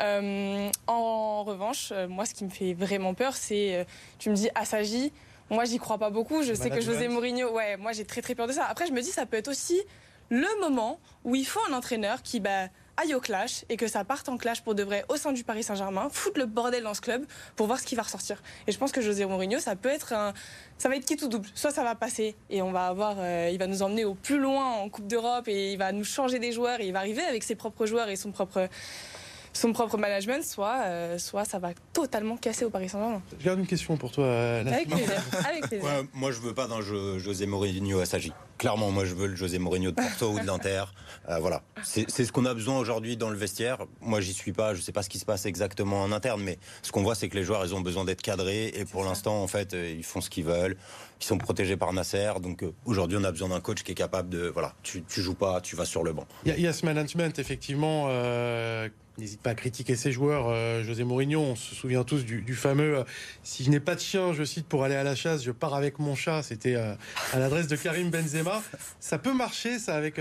Euh, 0.00 0.70
en 0.86 1.42
revanche, 1.42 1.79
moi, 2.08 2.24
ce 2.24 2.34
qui 2.34 2.44
me 2.44 2.50
fait 2.50 2.74
vraiment 2.74 3.14
peur, 3.14 3.36
c'est, 3.36 3.86
tu 4.18 4.30
me 4.30 4.34
dis, 4.34 4.48
Assagi, 4.54 5.12
Moi, 5.50 5.64
j'y 5.64 5.78
crois 5.78 5.98
pas 5.98 6.10
beaucoup. 6.10 6.42
Je 6.42 6.54
sais 6.54 6.70
que 6.70 6.80
José 6.80 7.08
Mourinho, 7.08 7.52
ouais, 7.52 7.76
moi 7.76 7.92
j'ai 7.92 8.04
très 8.04 8.22
très 8.22 8.34
peur 8.34 8.46
de 8.46 8.52
ça. 8.52 8.66
Après, 8.66 8.86
je 8.86 8.92
me 8.92 9.00
dis, 9.00 9.10
ça 9.10 9.26
peut 9.26 9.36
être 9.36 9.48
aussi 9.48 9.80
le 10.28 10.60
moment 10.60 11.00
où 11.24 11.34
il 11.34 11.44
faut 11.44 11.60
un 11.68 11.72
entraîneur 11.72 12.22
qui, 12.22 12.38
bah, 12.38 12.68
aille 13.00 13.14
au 13.14 13.20
clash 13.20 13.64
et 13.68 13.76
que 13.76 13.86
ça 13.86 14.04
parte 14.04 14.28
en 14.28 14.36
clash 14.36 14.62
pour 14.62 14.74
de 14.74 14.82
vrai 14.82 15.04
au 15.08 15.16
sein 15.16 15.32
du 15.32 15.44
Paris 15.44 15.62
Saint-Germain, 15.62 16.08
foutre 16.10 16.38
le 16.38 16.46
bordel 16.46 16.82
dans 16.82 16.94
ce 16.94 17.00
club 17.00 17.24
pour 17.56 17.66
voir 17.66 17.80
ce 17.80 17.84
qui 17.86 17.94
va 17.94 18.02
ressortir. 18.02 18.42
Et 18.66 18.72
je 18.72 18.78
pense 18.78 18.92
que 18.92 19.00
José 19.00 19.24
Mourinho, 19.24 19.58
ça 19.58 19.76
peut 19.76 19.88
être 19.88 20.12
un, 20.12 20.34
ça 20.78 20.88
va 20.88 20.96
être 20.96 21.06
qui 21.06 21.16
tout 21.16 21.28
double. 21.28 21.48
Soit 21.54 21.70
ça 21.70 21.82
va 21.82 21.94
passer 21.94 22.36
et 22.48 22.62
on 22.62 22.72
va 22.72 22.86
avoir, 22.86 23.16
euh, 23.18 23.50
il 23.52 23.58
va 23.58 23.66
nous 23.66 23.82
emmener 23.82 24.04
au 24.04 24.14
plus 24.14 24.38
loin 24.38 24.66
en 24.66 24.88
Coupe 24.88 25.06
d'Europe 25.06 25.48
et 25.48 25.72
il 25.72 25.78
va 25.78 25.92
nous 25.92 26.04
changer 26.04 26.38
des 26.38 26.52
joueurs 26.52 26.80
et 26.80 26.86
il 26.86 26.92
va 26.92 26.98
arriver 26.98 27.22
avec 27.22 27.42
ses 27.42 27.54
propres 27.54 27.86
joueurs 27.86 28.08
et 28.08 28.16
son 28.16 28.32
propre 28.32 28.68
son 29.52 29.72
propre 29.72 29.96
management, 29.96 30.44
soit, 30.44 30.82
euh, 30.84 31.18
soit 31.18 31.44
ça 31.44 31.58
va 31.58 31.70
totalement 31.92 32.36
casser 32.36 32.64
au 32.64 32.70
Paris 32.70 32.88
Saint-Germain. 32.88 33.22
Je 33.38 33.44
garde 33.44 33.58
une 33.58 33.66
question 33.66 33.96
pour 33.96 34.12
toi. 34.12 34.26
Avec 34.60 34.88
plaisir. 34.88 35.22
Avec 35.48 35.62
plaisir. 35.68 35.88
moi, 36.14 36.30
je 36.32 36.40
veux 36.40 36.54
pas 36.54 36.66
d'un 36.66 36.80
José 36.80 37.46
Mourinho 37.46 38.00
à 38.00 38.06
Sagi. 38.06 38.32
Clairement, 38.60 38.90
moi, 38.90 39.06
je 39.06 39.14
veux 39.14 39.26
le 39.26 39.36
José 39.36 39.58
Mourinho 39.58 39.90
de 39.90 39.96
Porto 39.96 40.32
ou 40.32 40.38
de 40.38 40.46
l'Inter. 40.46 40.84
Euh, 41.28 41.38
voilà, 41.38 41.62
c'est 41.82 42.08
ce 42.08 42.32
qu'on 42.32 42.46
a 42.46 42.54
besoin 42.54 42.78
aujourd'hui 42.78 43.16
dans 43.16 43.28
le 43.28 43.36
vestiaire. 43.36 43.84
Moi, 44.00 44.20
j'y 44.20 44.32
suis 44.32 44.52
pas. 44.52 44.74
Je 44.74 44.80
sais 44.80 44.90
pas 44.90 45.02
ce 45.02 45.10
qui 45.10 45.18
se 45.18 45.24
passe 45.24 45.44
exactement 45.44 46.02
en 46.02 46.12
interne, 46.12 46.42
mais 46.42 46.58
ce 46.82 46.90
qu'on 46.90 47.02
voit, 47.02 47.14
c'est 47.14 47.28
que 47.28 47.36
les 47.36 47.44
joueurs, 47.44 47.64
ils 47.64 47.74
ont 47.74 47.82
besoin 47.82 48.04
d'être 48.04 48.22
cadrés. 48.22 48.68
Et 48.74 48.84
pour 48.84 49.04
l'instant, 49.04 49.40
en 49.42 49.46
fait, 49.46 49.74
ils 49.74 50.02
font 50.02 50.20
ce 50.20 50.30
qu'ils 50.30 50.44
veulent. 50.44 50.76
Ils 51.20 51.24
sont 51.24 51.38
protégés 51.38 51.76
par 51.76 51.92
Nasser. 51.92 52.32
Donc 52.42 52.64
aujourd'hui, 52.84 53.18
on 53.20 53.24
a 53.24 53.30
besoin 53.30 53.50
d'un 53.50 53.60
coach 53.60 53.82
qui 53.82 53.92
est 53.92 53.94
capable 53.94 54.30
de. 54.30 54.48
Voilà, 54.48 54.74
tu, 54.82 55.04
tu 55.04 55.20
joues 55.20 55.34
pas, 55.34 55.60
tu 55.60 55.76
vas 55.76 55.84
sur 55.84 56.02
le 56.02 56.12
banc. 56.12 56.26
Il 56.46 56.58
y, 56.58 56.66
a 56.66 56.72
ce 56.72 56.86
management, 56.86 57.38
effectivement 57.38 58.08
n'hésite 59.20 59.40
pas 59.40 59.50
à 59.50 59.54
critiquer 59.54 59.96
ses 59.96 60.12
joueurs. 60.12 60.48
Euh, 60.48 60.82
José 60.82 61.04
Mourinho, 61.04 61.40
on 61.40 61.56
se 61.56 61.74
souvient 61.74 62.04
tous 62.04 62.24
du, 62.24 62.54
fameux 62.54 62.98
euh, 62.98 63.04
Si 63.42 63.64
je 63.64 63.70
n'ai 63.70 63.80
pas 63.80 63.94
de 63.94 64.00
chien, 64.00 64.32
je 64.32 64.44
cite, 64.44 64.66
pour 64.66 64.84
aller 64.84 64.94
à 64.94 65.04
la 65.04 65.14
chasse, 65.14 65.44
je 65.44 65.50
pars 65.50 65.74
avec 65.74 65.98
mon 65.98 66.14
chat. 66.14 66.42
C'était 66.42 66.74
euh, 66.74 66.94
à 67.32 67.38
l'adresse 67.38 67.68
de 67.68 67.76
Karim 67.76 68.10
Benzema. 68.10 68.49
Ça 69.00 69.18
peut 69.18 69.32
marcher, 69.32 69.78
ça, 69.78 69.94
avec 69.94 70.20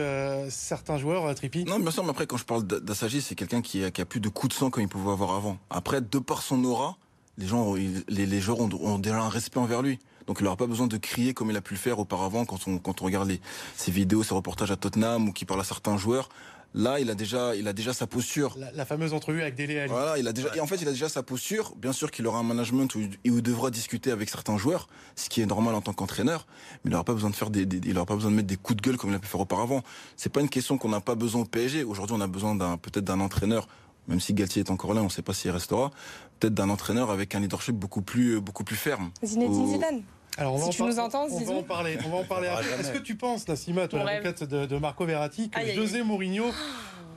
certains 0.49 0.97
joueurs, 0.97 1.33
Trippi 1.35 1.65
Non, 1.65 1.79
bien 1.79 1.91
sûr, 1.91 2.03
mais 2.03 2.11
après, 2.11 2.27
quand 2.27 2.37
je 2.37 2.45
parle 2.45 2.63
d'Assagi, 2.63 3.21
c'est 3.21 3.35
quelqu'un 3.35 3.61
qui, 3.61 3.83
a 3.83 3.91
plus 4.05 4.19
de 4.19 4.29
coups 4.29 4.53
de 4.53 4.59
sang 4.59 4.69
comme 4.69 4.83
il 4.83 4.89
pouvait 4.89 5.11
avoir 5.11 5.35
avant. 5.35 5.57
Après, 5.69 6.01
de 6.01 6.19
par 6.19 6.41
son 6.41 6.63
aura, 6.63 6.97
les, 7.37 7.47
gens, 7.47 7.73
les, 7.75 8.41
joueurs 8.41 8.59
ont, 8.59 8.99
déjà 8.99 9.21
un 9.21 9.29
respect 9.29 9.59
envers 9.59 9.81
lui. 9.81 9.99
Donc 10.27 10.37
il 10.41 10.43
n'aura 10.43 10.57
pas 10.57 10.67
besoin 10.67 10.85
de 10.85 10.97
crier 10.97 11.33
comme 11.33 11.49
il 11.49 11.57
a 11.57 11.61
pu 11.61 11.73
le 11.73 11.79
faire 11.79 11.97
auparavant 11.97 12.45
quand 12.45 12.67
on, 12.67 12.77
quand 12.77 13.01
on 13.01 13.05
regarde 13.05 13.31
ses 13.75 13.91
vidéos, 13.91 14.21
ses 14.21 14.35
reportages 14.35 14.69
à 14.69 14.75
Tottenham 14.75 15.29
ou 15.29 15.33
qui 15.33 15.45
parle 15.45 15.61
à 15.61 15.63
certains 15.63 15.97
joueurs. 15.97 16.29
Là, 16.75 16.99
il 16.99 17.09
a 17.09 17.15
déjà, 17.15 17.55
il 17.55 17.67
a 17.67 17.73
déjà 17.73 17.93
sa 17.93 18.05
posture. 18.05 18.55
La, 18.75 18.85
fameuse 18.85 19.13
entrevue 19.13 19.41
avec 19.41 19.55
Dele 19.55 19.79
Alli. 19.79 19.89
Voilà, 19.89 20.19
il 20.19 20.27
a 20.27 20.33
déjà, 20.33 20.55
et 20.55 20.59
en 20.59 20.67
fait, 20.67 20.75
il 20.75 20.87
a 20.87 20.91
déjà 20.91 21.09
sa 21.09 21.23
posture. 21.23 21.73
Bien 21.75 21.93
sûr 21.93 22.11
qu'il 22.11 22.27
aura 22.27 22.39
un 22.39 22.43
management 22.43 22.93
où, 22.93 22.99
il 23.23 23.41
devra 23.41 23.71
discuter 23.71 24.11
avec 24.11 24.29
certains 24.29 24.57
joueurs, 24.57 24.87
ce 25.15 25.29
qui 25.29 25.41
est 25.41 25.47
normal 25.47 25.73
en 25.73 25.81
tant 25.81 25.93
qu'entraîneur. 25.93 26.45
Mais 26.83 26.89
il 26.89 26.91
n'aura 26.91 27.03
pas 27.03 27.13
besoin 27.13 27.31
de 27.31 27.35
faire 27.35 27.49
des, 27.49 27.63
il 27.63 27.97
aura 27.97 28.05
pas 28.05 28.15
besoin 28.15 28.29
de 28.29 28.35
mettre 28.35 28.47
des 28.47 28.57
coups 28.57 28.77
de 28.77 28.81
gueule 28.81 28.97
comme 28.97 29.09
il 29.09 29.15
a 29.15 29.19
pu 29.19 29.27
faire 29.27 29.39
auparavant. 29.39 29.81
C'est 30.15 30.31
pas 30.31 30.41
une 30.41 30.49
question 30.49 30.77
qu'on 30.77 30.89
n'a 30.89 31.01
pas 31.01 31.15
besoin 31.15 31.41
au 31.41 31.45
PSG. 31.45 31.83
Aujourd'hui, 31.83 32.15
on 32.15 32.21
a 32.21 32.27
besoin 32.27 32.53
d'un, 32.53 32.77
peut-être 32.77 33.05
d'un 33.05 33.19
entraîneur. 33.19 33.67
Même 34.07 34.19
si 34.19 34.33
Galtier 34.33 34.61
est 34.61 34.71
encore 34.71 34.93
là, 34.93 35.01
on 35.01 35.05
ne 35.05 35.09
sait 35.09 35.21
pas 35.21 35.33
s'il 35.33 35.51
restera. 35.51 35.91
Peut-être 36.39 36.53
d'un 36.53 36.69
entraîneur 36.69 37.09
avec 37.09 37.33
un 37.33 37.39
leadership 37.39 37.75
beaucoup 37.75 38.01
plus, 38.01 38.39
beaucoup 38.39 38.63
plus 38.63 38.75
ferme. 38.75 39.11
Zinedine 39.23 39.67
Zidane. 39.67 40.03
Alors 40.37 40.55
on 40.55 40.71
si 40.71 40.77
tu 40.77 40.83
nous 40.83 40.99
entends, 40.99 41.25
on 41.29 41.43
va 41.43 41.53
en 41.53 41.63
parler. 41.63 41.97
On 42.05 42.09
va 42.09 42.17
en 42.17 42.23
parler 42.23 42.47
après. 42.47 42.79
Est-ce 42.79 42.91
que 42.91 42.99
tu 42.99 43.15
penses, 43.15 43.47
Nassima, 43.47 43.87
toi, 43.87 44.03
l'avocate 44.03 44.43
de, 44.43 44.65
de, 44.65 44.77
Marco 44.77 45.05
Verratti, 45.05 45.49
que 45.49 45.73
José 45.73 46.03
Mourinho 46.03 46.51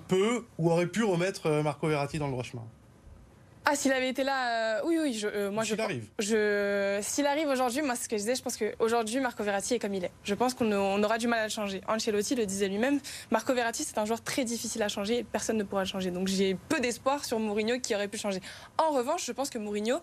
peut 0.09 0.45
ou 0.59 0.71
aurait 0.71 0.87
pu 0.87 1.05
remettre 1.05 1.47
euh, 1.47 1.63
Marco 1.63 1.87
Verratti 1.89 2.19
dans 2.19 2.27
le 2.27 2.33
droit 2.33 2.45
chemin? 2.45 2.65
Ah, 3.65 3.77
s'il 3.77 3.93
avait 3.93 4.09
été 4.09 4.25
là, 4.25 4.79
euh, 4.79 4.81
oui, 4.87 4.99
oui, 5.01 5.15
je, 5.15 5.29
euh, 5.29 5.51
moi 5.53 5.65
s'il 5.65 5.77
je. 5.77 5.83
arrive. 5.83 6.09
Je, 6.19 6.99
s'il 7.01 7.27
arrive 7.27 7.47
aujourd'hui, 7.47 7.81
moi, 7.81 7.95
ce 7.95 8.09
que 8.09 8.17
je 8.17 8.23
disais, 8.23 8.35
je 8.35 8.43
pense 8.43 8.57
qu'aujourd'hui, 8.57 9.21
Marco 9.21 9.45
Verratti 9.45 9.75
est 9.75 9.79
comme 9.79 9.95
il 9.95 10.05
est. 10.05 10.11
Je 10.25 10.35
pense 10.35 10.53
qu'on 10.55 11.03
aura 11.03 11.17
du 11.17 11.29
mal 11.29 11.39
à 11.39 11.45
le 11.45 11.51
changer. 11.51 11.81
Ancelotti 11.87 12.35
le 12.35 12.45
disait 12.45 12.67
lui-même. 12.67 12.99
Marco 13.31 13.55
Verratti, 13.55 13.85
c'est 13.85 13.99
un 13.99 14.05
joueur 14.05 14.21
très 14.21 14.45
difficile 14.45 14.83
à 14.83 14.89
changer 14.89 15.19
et 15.19 15.25
personne 15.25 15.59
ne 15.59 15.63
pourra 15.63 15.83
le 15.83 15.89
changer. 15.89 16.11
Donc, 16.11 16.27
j'ai 16.27 16.57
peu 16.69 16.81
d'espoir 16.81 17.25
sur 17.25 17.39
Mourinho 17.39 17.79
qui 17.79 17.95
aurait 17.95 18.09
pu 18.09 18.19
changer. 18.19 18.41
En 18.79 18.91
revanche, 18.91 19.25
je 19.25 19.33
pense 19.33 19.49
que 19.49 19.59
Mourinho 19.59 19.99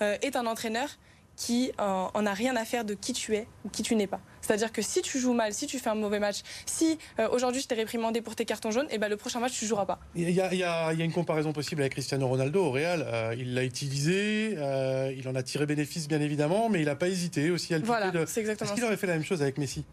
est 0.00 0.36
un 0.36 0.46
entraîneur 0.46 0.88
qui 1.36 1.72
en 1.78 2.26
a 2.26 2.34
rien 2.34 2.56
à 2.56 2.64
faire 2.64 2.84
de 2.84 2.94
qui 2.94 3.12
tu 3.12 3.34
es 3.34 3.46
ou 3.64 3.68
qui 3.68 3.82
tu 3.82 3.96
n'es 3.96 4.06
pas. 4.06 4.20
C'est-à-dire 4.40 4.72
que 4.72 4.82
si 4.82 5.02
tu 5.02 5.18
joues 5.18 5.32
mal, 5.32 5.52
si 5.54 5.66
tu 5.66 5.78
fais 5.78 5.90
un 5.90 5.94
mauvais 5.94 6.18
match, 6.18 6.40
si 6.66 6.98
euh, 7.18 7.28
aujourd'hui 7.30 7.60
je 7.60 7.68
t'ai 7.68 7.74
réprimandé 7.74 8.20
pour 8.20 8.34
tes 8.34 8.44
cartons 8.44 8.72
jaunes, 8.72 8.86
et 8.90 8.94
eh 8.94 8.98
ben 8.98 9.08
le 9.08 9.16
prochain 9.16 9.38
match 9.38 9.52
tu 9.52 9.66
joueras 9.66 9.86
pas. 9.86 10.00
Il 10.16 10.28
y, 10.28 10.40
a, 10.40 10.92
une 10.92 11.12
comparaison 11.12 11.52
possible 11.52 11.82
avec 11.82 11.92
Cristiano 11.92 12.26
Ronaldo 12.26 12.64
au 12.64 12.70
Real. 12.72 13.04
Euh, 13.06 13.34
il 13.38 13.54
l'a 13.54 13.64
utilisé, 13.64 14.54
euh, 14.56 15.14
il 15.16 15.28
en 15.28 15.34
a 15.34 15.42
tiré 15.44 15.66
bénéfice 15.66 16.08
bien 16.08 16.20
évidemment, 16.20 16.68
mais 16.68 16.80
il 16.80 16.86
n'a 16.86 16.96
pas 16.96 17.08
hésité 17.08 17.50
aussi 17.50 17.74
à 17.74 17.78
le 17.78 17.84
Voilà, 17.84 18.10
c'est 18.26 18.40
exactement. 18.40 18.68
Est-ce 18.68 18.74
qu'il 18.74 18.84
aurait 18.84 18.96
fait 18.96 19.06
la 19.06 19.14
même 19.14 19.24
chose 19.24 19.40
avec 19.40 19.58
Messi? 19.58 19.84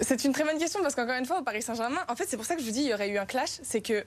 C'est 0.00 0.24
une 0.24 0.32
très 0.32 0.44
bonne 0.44 0.58
question 0.58 0.80
parce 0.82 0.94
qu'encore 0.94 1.16
une 1.16 1.26
fois 1.26 1.40
au 1.40 1.44
Paris 1.44 1.62
Saint-Germain, 1.62 2.00
en 2.08 2.16
fait 2.16 2.24
c'est 2.26 2.36
pour 2.36 2.46
ça 2.46 2.54
que 2.54 2.62
je 2.62 2.66
vous 2.66 2.72
dis 2.72 2.80
il 2.80 2.88
y 2.88 2.94
aurait 2.94 3.10
eu 3.10 3.18
un 3.18 3.26
clash, 3.26 3.60
c'est 3.62 3.80
que 3.80 4.04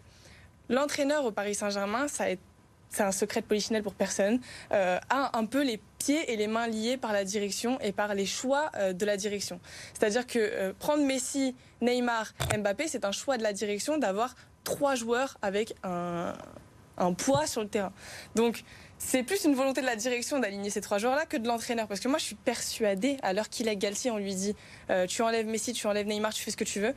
l'entraîneur 0.69 1.23
au 1.23 1.31
Paris 1.31 1.55
Saint-Germain, 1.55 2.07
ça 2.07 2.25
a 2.25 2.29
été 2.29 2.41
c'est 2.89 3.03
un 3.03 3.11
secret 3.11 3.41
de 3.41 3.45
polichinelle 3.45 3.83
pour 3.83 3.93
personne, 3.93 4.39
euh, 4.71 4.99
a 5.09 5.37
un 5.37 5.45
peu 5.45 5.63
les 5.63 5.79
pieds 5.99 6.31
et 6.31 6.37
les 6.37 6.47
mains 6.47 6.67
liés 6.67 6.97
par 6.97 7.13
la 7.13 7.23
direction 7.23 7.79
et 7.81 7.91
par 7.91 8.13
les 8.15 8.25
choix 8.25 8.71
euh, 8.75 8.93
de 8.93 9.05
la 9.05 9.17
direction. 9.17 9.59
C'est-à-dire 9.93 10.25
que 10.25 10.39
euh, 10.39 10.73
prendre 10.77 11.03
Messi, 11.03 11.55
Neymar, 11.81 12.33
Mbappé, 12.57 12.87
c'est 12.87 13.05
un 13.05 13.11
choix 13.11 13.37
de 13.37 13.43
la 13.43 13.53
direction 13.53 13.97
d'avoir 13.97 14.35
trois 14.63 14.95
joueurs 14.95 15.37
avec 15.41 15.75
un, 15.83 16.33
poids 17.17 17.45
sur 17.45 17.61
le 17.61 17.67
terrain. 17.67 17.93
Donc, 18.35 18.63
c'est 18.97 19.21
plus 19.21 19.45
une 19.45 19.53
volonté 19.53 19.81
de 19.81 19.85
la 19.85 19.95
direction 19.95 20.39
d'aligner 20.39 20.71
ces 20.71 20.81
trois 20.81 20.97
joueurs-là 20.97 21.25
que 21.25 21.37
de 21.37 21.47
l'entraîneur. 21.47 21.87
Parce 21.87 21.99
que 21.99 22.07
moi, 22.07 22.17
je 22.17 22.23
suis 22.23 22.35
persuadée, 22.35 23.17
à 23.21 23.33
l'heure 23.33 23.49
qu'il 23.49 23.67
est 23.67 23.75
Galtier, 23.75 24.09
on 24.09 24.17
lui 24.17 24.33
dit 24.33 24.55
tu 25.07 25.21
enlèves 25.21 25.45
Messi, 25.45 25.73
tu 25.73 25.85
enlèves 25.85 26.07
Neymar, 26.07 26.33
tu 26.33 26.43
fais 26.43 26.51
ce 26.51 26.57
que 26.57 26.63
tu 26.63 26.79
veux. 26.79 26.95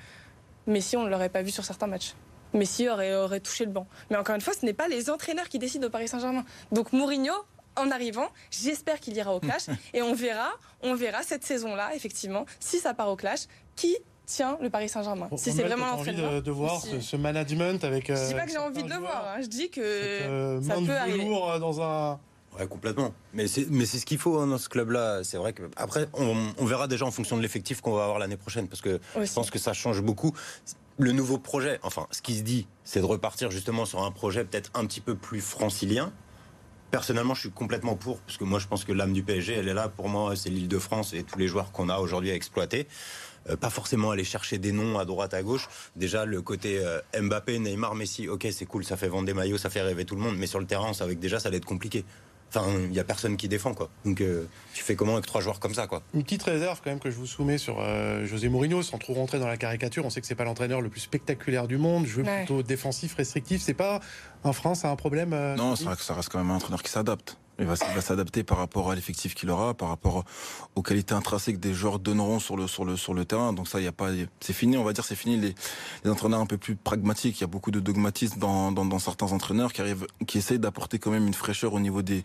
Messi, 0.67 0.97
on 0.97 1.03
ne 1.03 1.11
l'aurait 1.11 1.29
pas 1.29 1.43
vu 1.43 1.51
sur 1.51 1.65
certains 1.65 1.87
matchs. 1.87 2.15
Messi 2.55 2.89
aurait, 2.89 3.15
aurait 3.15 3.41
touché 3.41 3.65
le 3.65 3.71
banc. 3.71 3.87
Mais 4.11 4.17
encore 4.17 4.35
une 4.35 4.41
fois, 4.41 4.55
ce 4.59 4.65
n'est 4.65 4.73
pas 4.73 4.89
les 4.89 5.11
entraîneurs 5.11 5.49
qui 5.49 5.59
décident 5.59 5.87
au 5.87 5.91
Paris 5.91 6.09
Saint-Germain. 6.09 6.45
Donc 6.73 6.93
Mourinho, 6.93 7.35
en 7.77 7.91
arrivant, 7.91 8.29
j'espère 8.51 9.01
qu'il 9.01 9.17
ira 9.17 9.35
au 9.35 9.41
clash 9.41 9.67
et 9.95 10.03
on 10.03 10.15
verra, 10.15 10.51
on 10.83 10.95
verra 10.95 11.23
cette 11.23 11.45
saison-là, 11.45 11.95
effectivement, 11.95 12.47
si 12.59 12.79
ça 12.79 12.95
part 12.95 13.09
au 13.09 13.17
clash, 13.17 13.41
qui 13.77 13.97
tient 14.27 14.59
le 14.61 14.71
Paris 14.71 14.89
Saint-Germain. 14.89 15.29
si 15.37 15.53
c'est 15.53 15.63
vraiment 15.63 15.87
l'entraîneur. 15.87 16.31
envie 16.31 16.43
de, 16.43 16.51
voir 16.51 16.81
ce, 16.81 17.17
management 17.17 17.83
avec. 17.85 18.09
Je 18.09 18.29
dis 18.29 18.35
pas 18.35 18.47
que 18.47 18.53
j'ai 18.53 18.59
envie 18.59 18.83
de 18.83 18.89
le 18.89 18.97
voir. 18.97 19.27
Hein. 19.27 19.41
Je 19.43 19.47
dis 19.47 19.71
que 19.71 19.81
euh, 19.81 20.63
ça 20.63 20.75
peut 20.75 20.97
arriver. 20.97 21.29
Euh, 21.29 21.59
dans 21.59 21.81
un. 21.83 22.21
Ouais, 22.59 22.67
complètement. 22.67 23.15
Mais 23.33 23.47
c'est, 23.47 23.67
mais 23.71 23.87
c'est 23.87 23.99
ce 23.99 24.07
qu'il 24.07 24.19
faut 24.19 24.39
hein, 24.39 24.47
dans 24.47 24.59
ce 24.59 24.69
club-là. 24.69 25.23
C'est 25.23 25.37
vrai 25.37 25.53
que 25.53 25.63
après, 25.77 26.09
on, 26.15 26.65
verra 26.65 26.89
déjà 26.89 27.07
en 27.07 27.11
fonction 27.11 27.37
de 27.37 27.43
l'effectif 27.43 27.81
qu'on 27.81 27.93
va 27.93 28.05
avoir 28.05 28.19
l'année 28.19 28.37
prochaine, 28.37 28.69
parce 28.69 28.83
que 28.83 29.01
je 29.21 29.33
pense 29.33 29.51
que 29.51 29.59
ça 29.59 29.73
change 29.73 30.01
beaucoup 30.03 30.35
le 31.01 31.13
nouveau 31.13 31.39
projet, 31.39 31.79
enfin, 31.83 32.07
ce 32.11 32.23
qui 32.23 32.37
se 32.37 32.43
dit, 32.43 32.67
c'est 32.85 33.01
de 33.01 33.05
repartir 33.05 33.51
justement 33.51 33.85
sur 33.85 34.03
un 34.03 34.11
projet 34.11 34.45
peut-être 34.45 34.71
un 34.75 34.85
petit 34.87 35.01
peu 35.01 35.15
plus 35.15 35.41
francilien. 35.41 36.13
Personnellement, 36.91 37.35
je 37.35 37.41
suis 37.41 37.51
complètement 37.51 37.95
pour, 37.95 38.19
parce 38.21 38.37
que 38.37 38.45
moi, 38.45 38.59
je 38.59 38.67
pense 38.67 38.85
que 38.85 38.93
l'âme 38.93 39.13
du 39.13 39.23
PSG, 39.23 39.55
elle 39.55 39.69
est 39.69 39.75
là. 39.75 39.89
Pour 39.89 40.09
moi, 40.09 40.35
c'est 40.35 40.51
l'île 40.51 40.69
de 40.69 40.79
France 40.79 41.13
et 41.13 41.23
tous 41.23 41.39
les 41.39 41.47
joueurs 41.47 41.73
qu'on 41.73 41.89
a 41.89 41.99
aujourd'hui 41.99 42.31
à 42.31 42.35
exploiter. 42.35 42.89
Euh, 43.49 43.57
pas 43.57 43.71
forcément 43.71 44.11
aller 44.11 44.25
chercher 44.25 44.59
des 44.59 44.73
noms 44.73 44.99
à 44.99 45.05
droite, 45.05 45.33
à 45.33 45.43
gauche. 45.43 45.69
Déjà, 45.97 46.25
le 46.25 46.43
côté 46.43 46.81
euh, 46.81 47.01
Mbappé, 47.19 47.59
Neymar, 47.59 47.95
Messi, 47.95 48.29
ok, 48.29 48.49
c'est 48.53 48.67
cool, 48.67 48.85
ça 48.85 48.97
fait 48.97 49.09
vendre 49.09 49.27
des 49.27 49.35
maillots, 49.35 49.57
ça 49.57 49.71
fait 49.71 49.83
rêver 49.83 50.05
tout 50.05 50.17
le 50.17 50.21
monde, 50.21 50.37
mais 50.37 50.47
sur 50.47 50.59
le 50.59 50.67
terrain, 50.67 50.93
avec 51.01 51.21
déjà, 51.21 51.39
ça 51.39 51.49
allait 51.49 51.59
être 51.59 51.65
compliqué. 51.65 52.05
Enfin, 52.53 52.67
il 52.85 52.91
n'y 52.91 52.99
a 52.99 53.05
personne 53.05 53.37
qui 53.37 53.49
défend, 53.49 53.75
quoi. 53.75 53.91
Donc, 54.05 54.21
euh, 54.21 54.47
tu 54.75 54.83
fais 54.83 54.97
comment 54.97 55.13
avec 55.15 55.27
trois 55.27 55.41
joueurs 55.41 55.61
comme 55.61 55.75
ça, 55.75 55.87
quoi? 55.87 56.03
Une 56.15 56.25
petite 56.25 56.43
réserve, 56.43 56.81
quand 56.83 56.91
même, 56.91 56.99
que 56.99 57.11
je 57.11 57.17
vous 57.17 57.27
soumets 57.27 57.59
sur 57.59 57.79
euh, 57.81 58.27
José 58.27 58.49
Mourinho, 58.49 58.83
sans 58.83 58.99
trop 58.99 59.15
rentrer 59.15 59.39
dans 59.39 59.47
la 59.47 59.57
caricature. 59.57 60.05
On 60.05 60.11
sait 60.11 60.21
que 60.21 60.27
c'est 60.27 60.35
pas 60.35 60.45
l'entraîneur 60.45 60.81
le 60.81 60.89
plus 60.89 61.01
spectaculaire 61.01 61.69
du 61.69 61.79
monde. 61.79 62.07
Je 62.07 62.17
veux 62.17 62.25
plutôt 62.25 62.63
défensif, 62.63 63.15
restrictif. 63.15 63.63
C'est 63.63 63.75
pas 63.75 64.01
en 64.43 64.53
France 64.53 64.85
un 64.85 64.97
problème 64.97 65.33
euh, 65.33 65.55
Non, 65.55 65.77
ça, 65.77 65.95
ça 65.97 66.15
reste 66.15 66.29
quand 66.29 66.39
même 66.39 66.51
un 66.51 66.57
entraîneur 66.57 66.83
qui 66.83 66.91
s'adapte. 66.91 67.37
Il 67.61 67.67
va, 67.67 67.77
s'adapter 67.77 68.43
par 68.43 68.57
rapport 68.57 68.91
à 68.91 68.95
l'effectif 68.95 69.35
qu'il 69.35 69.51
aura, 69.51 69.75
par 69.75 69.91
rapport 69.91 70.25
aux 70.77 70.83
qualités 70.83 71.13
intrinsèques 71.13 71.61
des 71.61 71.75
joueurs 71.75 71.99
donneront 71.99 72.41
sur 72.41 72.57
le 72.57 72.67
sur 72.67 72.87
le 72.87 72.97
sur 72.97 73.13
le 73.13 73.27
terrain. 73.27 73.53
Donc 73.53 73.69
ça, 73.69 73.81
il 73.81 73.85
y 73.85 73.87
a 73.87 73.93
pas, 73.93 74.09
c'est 74.41 74.55
fini. 74.55 74.79
On 74.79 74.85
va 74.85 74.95
dire, 74.95 75.05
c'est 75.05 75.15
fini 75.15 75.37
les, 75.37 76.11
entraîneurs 76.11 76.41
un 76.41 76.47
peu 76.47 76.57
plus 76.57 76.75
pragmatiques. 76.75 77.39
Il 77.39 77.41
y 77.43 77.45
a 77.45 77.49
beaucoup 77.49 77.71
de 77.71 77.79
dogmatisme 77.79 78.41
dans 78.41 78.99
certains 78.99 79.31
entraîneurs 79.33 79.75
qui 79.75 79.83
arrivent, 79.83 80.07
qui 80.27 80.39
essayent 80.39 80.59
d'apporter 80.59 80.99
quand 80.99 81.11
même 81.11 81.27
une 81.27 81.35
fraîcheur 81.35 81.75
au 81.75 81.81
niveau 81.81 82.01
des 82.01 82.25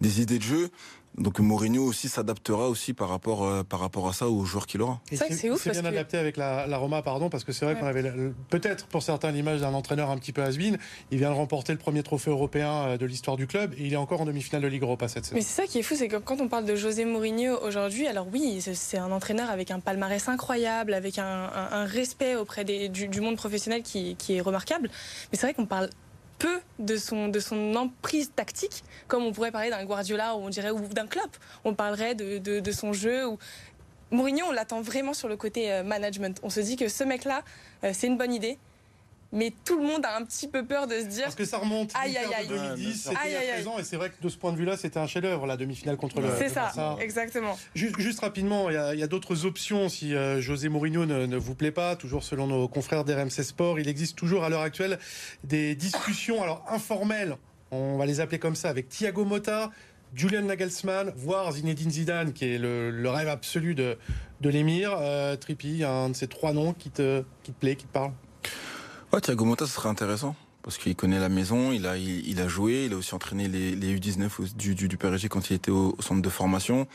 des 0.00 0.20
idées 0.20 0.38
de 0.38 0.44
jeu. 0.44 0.70
Donc 1.18 1.40
Mourinho 1.40 1.84
aussi 1.84 2.08
s'adaptera 2.08 2.68
aussi 2.68 2.94
par 2.94 3.08
rapport 3.08 3.44
euh, 3.44 3.64
par 3.64 3.80
rapport 3.80 4.08
à 4.08 4.12
ça 4.12 4.28
aux 4.28 4.44
joueurs 4.44 4.66
qu'il 4.66 4.80
aura. 4.80 5.00
C'est 5.10 5.32
c'est 5.32 5.50
ouf. 5.50 5.60
C'est 5.60 5.72
bien 5.72 5.84
adapté 5.84 6.16
avec 6.16 6.36
la, 6.36 6.68
la, 6.68 6.76
Roma, 6.78 7.02
pardon, 7.02 7.28
parce 7.28 7.42
que 7.42 7.52
c'est 7.52 7.64
vrai 7.64 7.78
qu'on 7.78 7.86
avait 7.86 8.12
peut-être 8.48 8.86
pour 8.86 9.02
certains 9.02 9.32
l'image 9.32 9.60
d'un 9.60 9.74
entraîneur 9.74 10.08
un 10.08 10.18
petit 10.18 10.32
peu 10.32 10.42
has 10.42 10.52
-been. 10.52 10.78
Il 11.10 11.18
vient 11.18 11.30
de 11.30 11.34
remporter 11.34 11.72
le 11.72 11.78
premier 11.78 12.04
trophée 12.04 12.30
européen 12.30 12.72
euh, 12.72 12.96
de 12.96 13.06
l'histoire 13.06 13.36
du 13.36 13.48
club 13.48 13.74
et 13.76 13.86
il 13.86 13.92
est 13.92 13.96
encore 13.96 14.20
en 14.20 14.24
demi-finale 14.24 14.62
de 14.62 14.68
Ligue 14.68 14.82
Europa 14.82 15.08
cette 15.08 15.24
saison. 15.24 15.36
Mais 15.36 15.42
c'est 15.42 15.62
ça 15.62 15.66
qui 15.66 15.80
est 15.80 15.82
fou, 15.82 15.96
c'est 15.96 16.08
que 16.08 16.16
quand 16.16 16.40
on 16.40 16.48
parle 16.48 16.64
de 16.64 16.76
José 16.76 17.04
Mourinho 17.04 17.58
aujourd'hui, 17.60 18.06
alors 18.06 18.28
oui, 18.32 18.60
c'est 18.60 18.98
un 18.98 19.10
entraîneur 19.10 19.50
avec 19.50 19.72
un 19.72 19.80
palmarès 19.80 20.28
incroyable, 20.28 20.94
avec 20.94 21.18
un, 21.18 21.50
un, 21.72 21.84
respect 21.84 22.36
auprès 22.36 22.64
des, 22.64 22.88
du, 22.88 23.08
du, 23.08 23.20
monde 23.20 23.36
professionnel 23.36 23.82
qui, 23.82 24.14
qui 24.14 24.36
est 24.36 24.40
remarquable. 24.40 24.88
Mais 25.32 25.38
c'est 25.38 25.46
vrai 25.46 25.54
qu'on 25.54 25.66
parle 25.66 25.90
peu 26.40 26.60
de 26.78 26.96
son, 26.96 27.28
de 27.28 27.38
son 27.38 27.76
emprise 27.76 28.32
tactique, 28.34 28.82
comme 29.06 29.22
on 29.22 29.32
pourrait 29.32 29.52
parler 29.52 29.70
d'un 29.70 29.84
Guardiola 29.84 30.34
ou 30.34 30.40
on 30.40 30.48
dirait 30.48 30.70
ou 30.70 30.80
d'un 30.88 31.06
Klopp. 31.06 31.36
On 31.64 31.74
parlerait 31.74 32.14
de, 32.16 32.38
de, 32.38 32.72
son 32.72 32.92
jeu. 32.92 33.26
Ou... 33.26 33.38
Mourinho, 34.10 34.46
on 34.48 34.50
l'attend 34.50 34.80
vraiment 34.80 35.12
sur 35.12 35.28
le 35.28 35.36
côté 35.36 35.70
euh, 35.70 35.84
management. 35.84 36.40
On 36.42 36.50
se 36.50 36.60
dit 36.60 36.76
que 36.76 36.88
ce 36.88 37.04
mec-là, 37.04 37.42
euh, 37.84 37.92
c'est 37.92 38.06
une 38.06 38.16
bonne 38.16 38.32
idée 38.32 38.58
mais 39.32 39.52
tout 39.64 39.78
le 39.78 39.86
monde 39.86 40.04
a 40.04 40.16
un 40.16 40.24
petit 40.24 40.48
peu 40.48 40.64
peur 40.64 40.86
de 40.86 40.94
se 40.94 41.04
dire. 41.04 41.24
Parce 41.24 41.36
que 41.36 41.44
ça 41.44 41.58
remonte. 41.58 41.92
Aïe, 41.94 42.16
aïe, 42.16 42.34
aïe. 42.34 42.48
2010, 42.48 43.02
c'était 43.02 43.16
il 43.26 43.32
y 43.32 43.36
a 43.36 43.54
13 43.54 43.66
ans, 43.68 43.78
et 43.78 43.84
c'est 43.84 43.96
vrai 43.96 44.10
que 44.10 44.20
de 44.20 44.28
ce 44.28 44.36
point 44.36 44.52
de 44.52 44.56
vue-là, 44.56 44.76
c'était 44.76 44.98
un 44.98 45.06
chef-d'œuvre, 45.06 45.46
la 45.46 45.56
demi-finale 45.56 45.96
contre 45.96 46.20
le. 46.20 46.28
C'est 46.38 46.48
ça, 46.48 46.96
exactement. 47.00 47.58
Juste, 47.74 47.98
juste, 47.98 48.20
rapidement, 48.20 48.70
il 48.70 48.74
y 48.74 48.76
a, 48.76 49.04
a 49.04 49.06
d'autres 49.06 49.46
options 49.46 49.88
si 49.88 50.14
euh, 50.14 50.40
José 50.40 50.68
Mourinho 50.68 51.06
ne, 51.06 51.26
ne, 51.26 51.36
vous 51.36 51.54
plaît 51.54 51.70
pas, 51.70 51.96
toujours 51.96 52.22
selon 52.22 52.46
nos 52.46 52.68
confrères 52.68 53.04
d'RMC 53.04 53.42
Sport. 53.42 53.78
Il 53.78 53.88
existe 53.88 54.16
toujours 54.16 54.44
à 54.44 54.48
l'heure 54.48 54.60
actuelle 54.62 54.98
des 55.44 55.74
discussions, 55.74 56.42
alors 56.42 56.64
informelles, 56.68 57.36
on 57.70 57.96
va 57.96 58.06
les 58.06 58.20
appeler 58.20 58.38
comme 58.38 58.56
ça, 58.56 58.68
avec 58.68 58.88
Thiago 58.88 59.24
Motta. 59.24 59.70
Julian 60.12 60.42
Nagelsmann, 60.42 61.12
voire 61.14 61.52
Zinedine 61.52 61.90
Zidane, 61.90 62.32
qui 62.32 62.44
est 62.44 62.58
le, 62.58 62.90
le 62.90 63.10
rêve 63.10 63.28
absolu 63.28 63.76
de, 63.76 63.96
de 64.40 64.48
l'émir. 64.48 64.96
Euh, 64.98 65.36
Trippi, 65.36 65.84
un 65.84 66.08
de 66.08 66.16
ces 66.16 66.26
trois 66.26 66.52
noms 66.52 66.72
qui 66.72 66.90
te, 66.90 67.22
qui 67.44 67.52
te 67.52 67.60
plaît, 67.60 67.76
qui 67.76 67.84
te 67.86 67.92
parle? 67.92 68.10
Ouais, 69.12 69.20
Thiago 69.20 69.44
Motta, 69.44 69.66
ce 69.66 69.72
serait 69.72 69.88
intéressant. 69.88 70.36
Parce 70.62 70.78
qu'il 70.78 70.94
connaît 70.94 71.18
la 71.18 71.28
maison, 71.28 71.72
il 71.72 71.86
a, 71.86 71.96
il, 71.96 72.38
a 72.40 72.46
joué, 72.46 72.84
il 72.84 72.92
a 72.92 72.96
aussi 72.96 73.14
entraîné 73.14 73.48
les, 73.48 73.74
les 73.74 73.98
U19 73.98 74.54
du, 74.54 74.74
du, 74.74 74.88
du 74.88 74.96
PSG 74.96 75.28
quand 75.28 75.50
il 75.50 75.54
était 75.54 75.70
au, 75.70 75.96
au 75.98 76.02
centre 76.02 76.22
de 76.22 76.28
formation. 76.28 76.86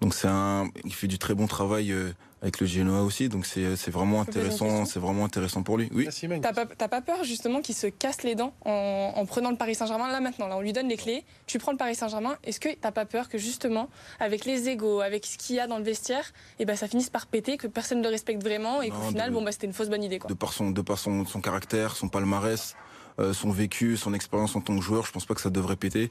Donc 0.00 0.14
c'est 0.14 0.28
un, 0.28 0.70
il 0.84 0.92
fait 0.94 1.06
du 1.06 1.18
très 1.18 1.34
bon 1.34 1.46
travail 1.46 1.92
euh, 1.92 2.12
avec 2.46 2.60
le 2.60 2.66
Genoa 2.66 3.02
aussi, 3.02 3.28
donc 3.28 3.44
c'est 3.44 3.90
vraiment 3.90 4.20
intéressant, 4.20 4.84
c'est 4.84 5.00
vraiment 5.00 5.24
intéressant 5.24 5.64
pour 5.64 5.78
lui. 5.78 5.90
Oui. 5.92 6.08
T'as 6.40 6.52
pas, 6.52 6.66
pas 6.66 7.00
peur 7.00 7.24
justement 7.24 7.60
qu'il 7.60 7.74
se 7.74 7.88
casse 7.88 8.22
les 8.22 8.36
dents 8.36 8.54
en, 8.64 9.12
en 9.16 9.26
prenant 9.26 9.50
le 9.50 9.56
Paris 9.56 9.74
Saint-Germain 9.74 10.10
là 10.12 10.20
maintenant 10.20 10.46
Là, 10.46 10.56
on 10.56 10.60
lui 10.60 10.72
donne 10.72 10.88
les 10.88 10.96
clés, 10.96 11.24
tu 11.46 11.58
prends 11.58 11.72
le 11.72 11.76
Paris 11.76 11.96
Saint-Germain. 11.96 12.36
Est-ce 12.44 12.60
que 12.60 12.68
t'as 12.72 12.92
pas 12.92 13.04
peur 13.04 13.28
que 13.28 13.36
justement, 13.36 13.88
avec 14.20 14.44
les 14.44 14.68
égaux, 14.68 15.00
avec 15.00 15.26
ce 15.26 15.38
qu'il 15.38 15.56
y 15.56 15.60
a 15.60 15.66
dans 15.66 15.78
le 15.78 15.82
vestiaire, 15.82 16.32
et 16.58 16.62
eh 16.62 16.64
ben 16.66 16.76
ça 16.76 16.86
finisse 16.86 17.10
par 17.10 17.26
péter, 17.26 17.56
que 17.56 17.66
personne 17.66 17.98
ne 17.98 18.04
le 18.04 18.10
respecte 18.10 18.42
vraiment 18.42 18.80
et 18.80 18.90
qu'au 18.90 19.02
final, 19.08 19.30
de, 19.30 19.34
bon 19.34 19.42
bah 19.42 19.50
c'était 19.50 19.66
une 19.66 19.72
fausse 19.72 19.88
bonne 19.88 20.04
idée 20.04 20.20
quoi. 20.20 20.28
De 20.28 20.34
par 20.34 20.52
son, 20.52 20.70
de 20.70 20.82
par 20.82 20.98
son, 20.98 21.26
son 21.26 21.40
caractère, 21.40 21.96
son 21.96 22.08
palmarès. 22.08 22.76
Euh, 23.18 23.32
son 23.32 23.50
vécu, 23.50 23.96
son 23.96 24.12
expérience 24.12 24.56
en 24.56 24.60
tant 24.60 24.76
que 24.76 24.82
joueur, 24.82 25.06
je 25.06 25.12
pense 25.12 25.24
pas 25.24 25.34
que 25.34 25.40
ça 25.40 25.50
devrait 25.50 25.76
péter. 25.76 26.08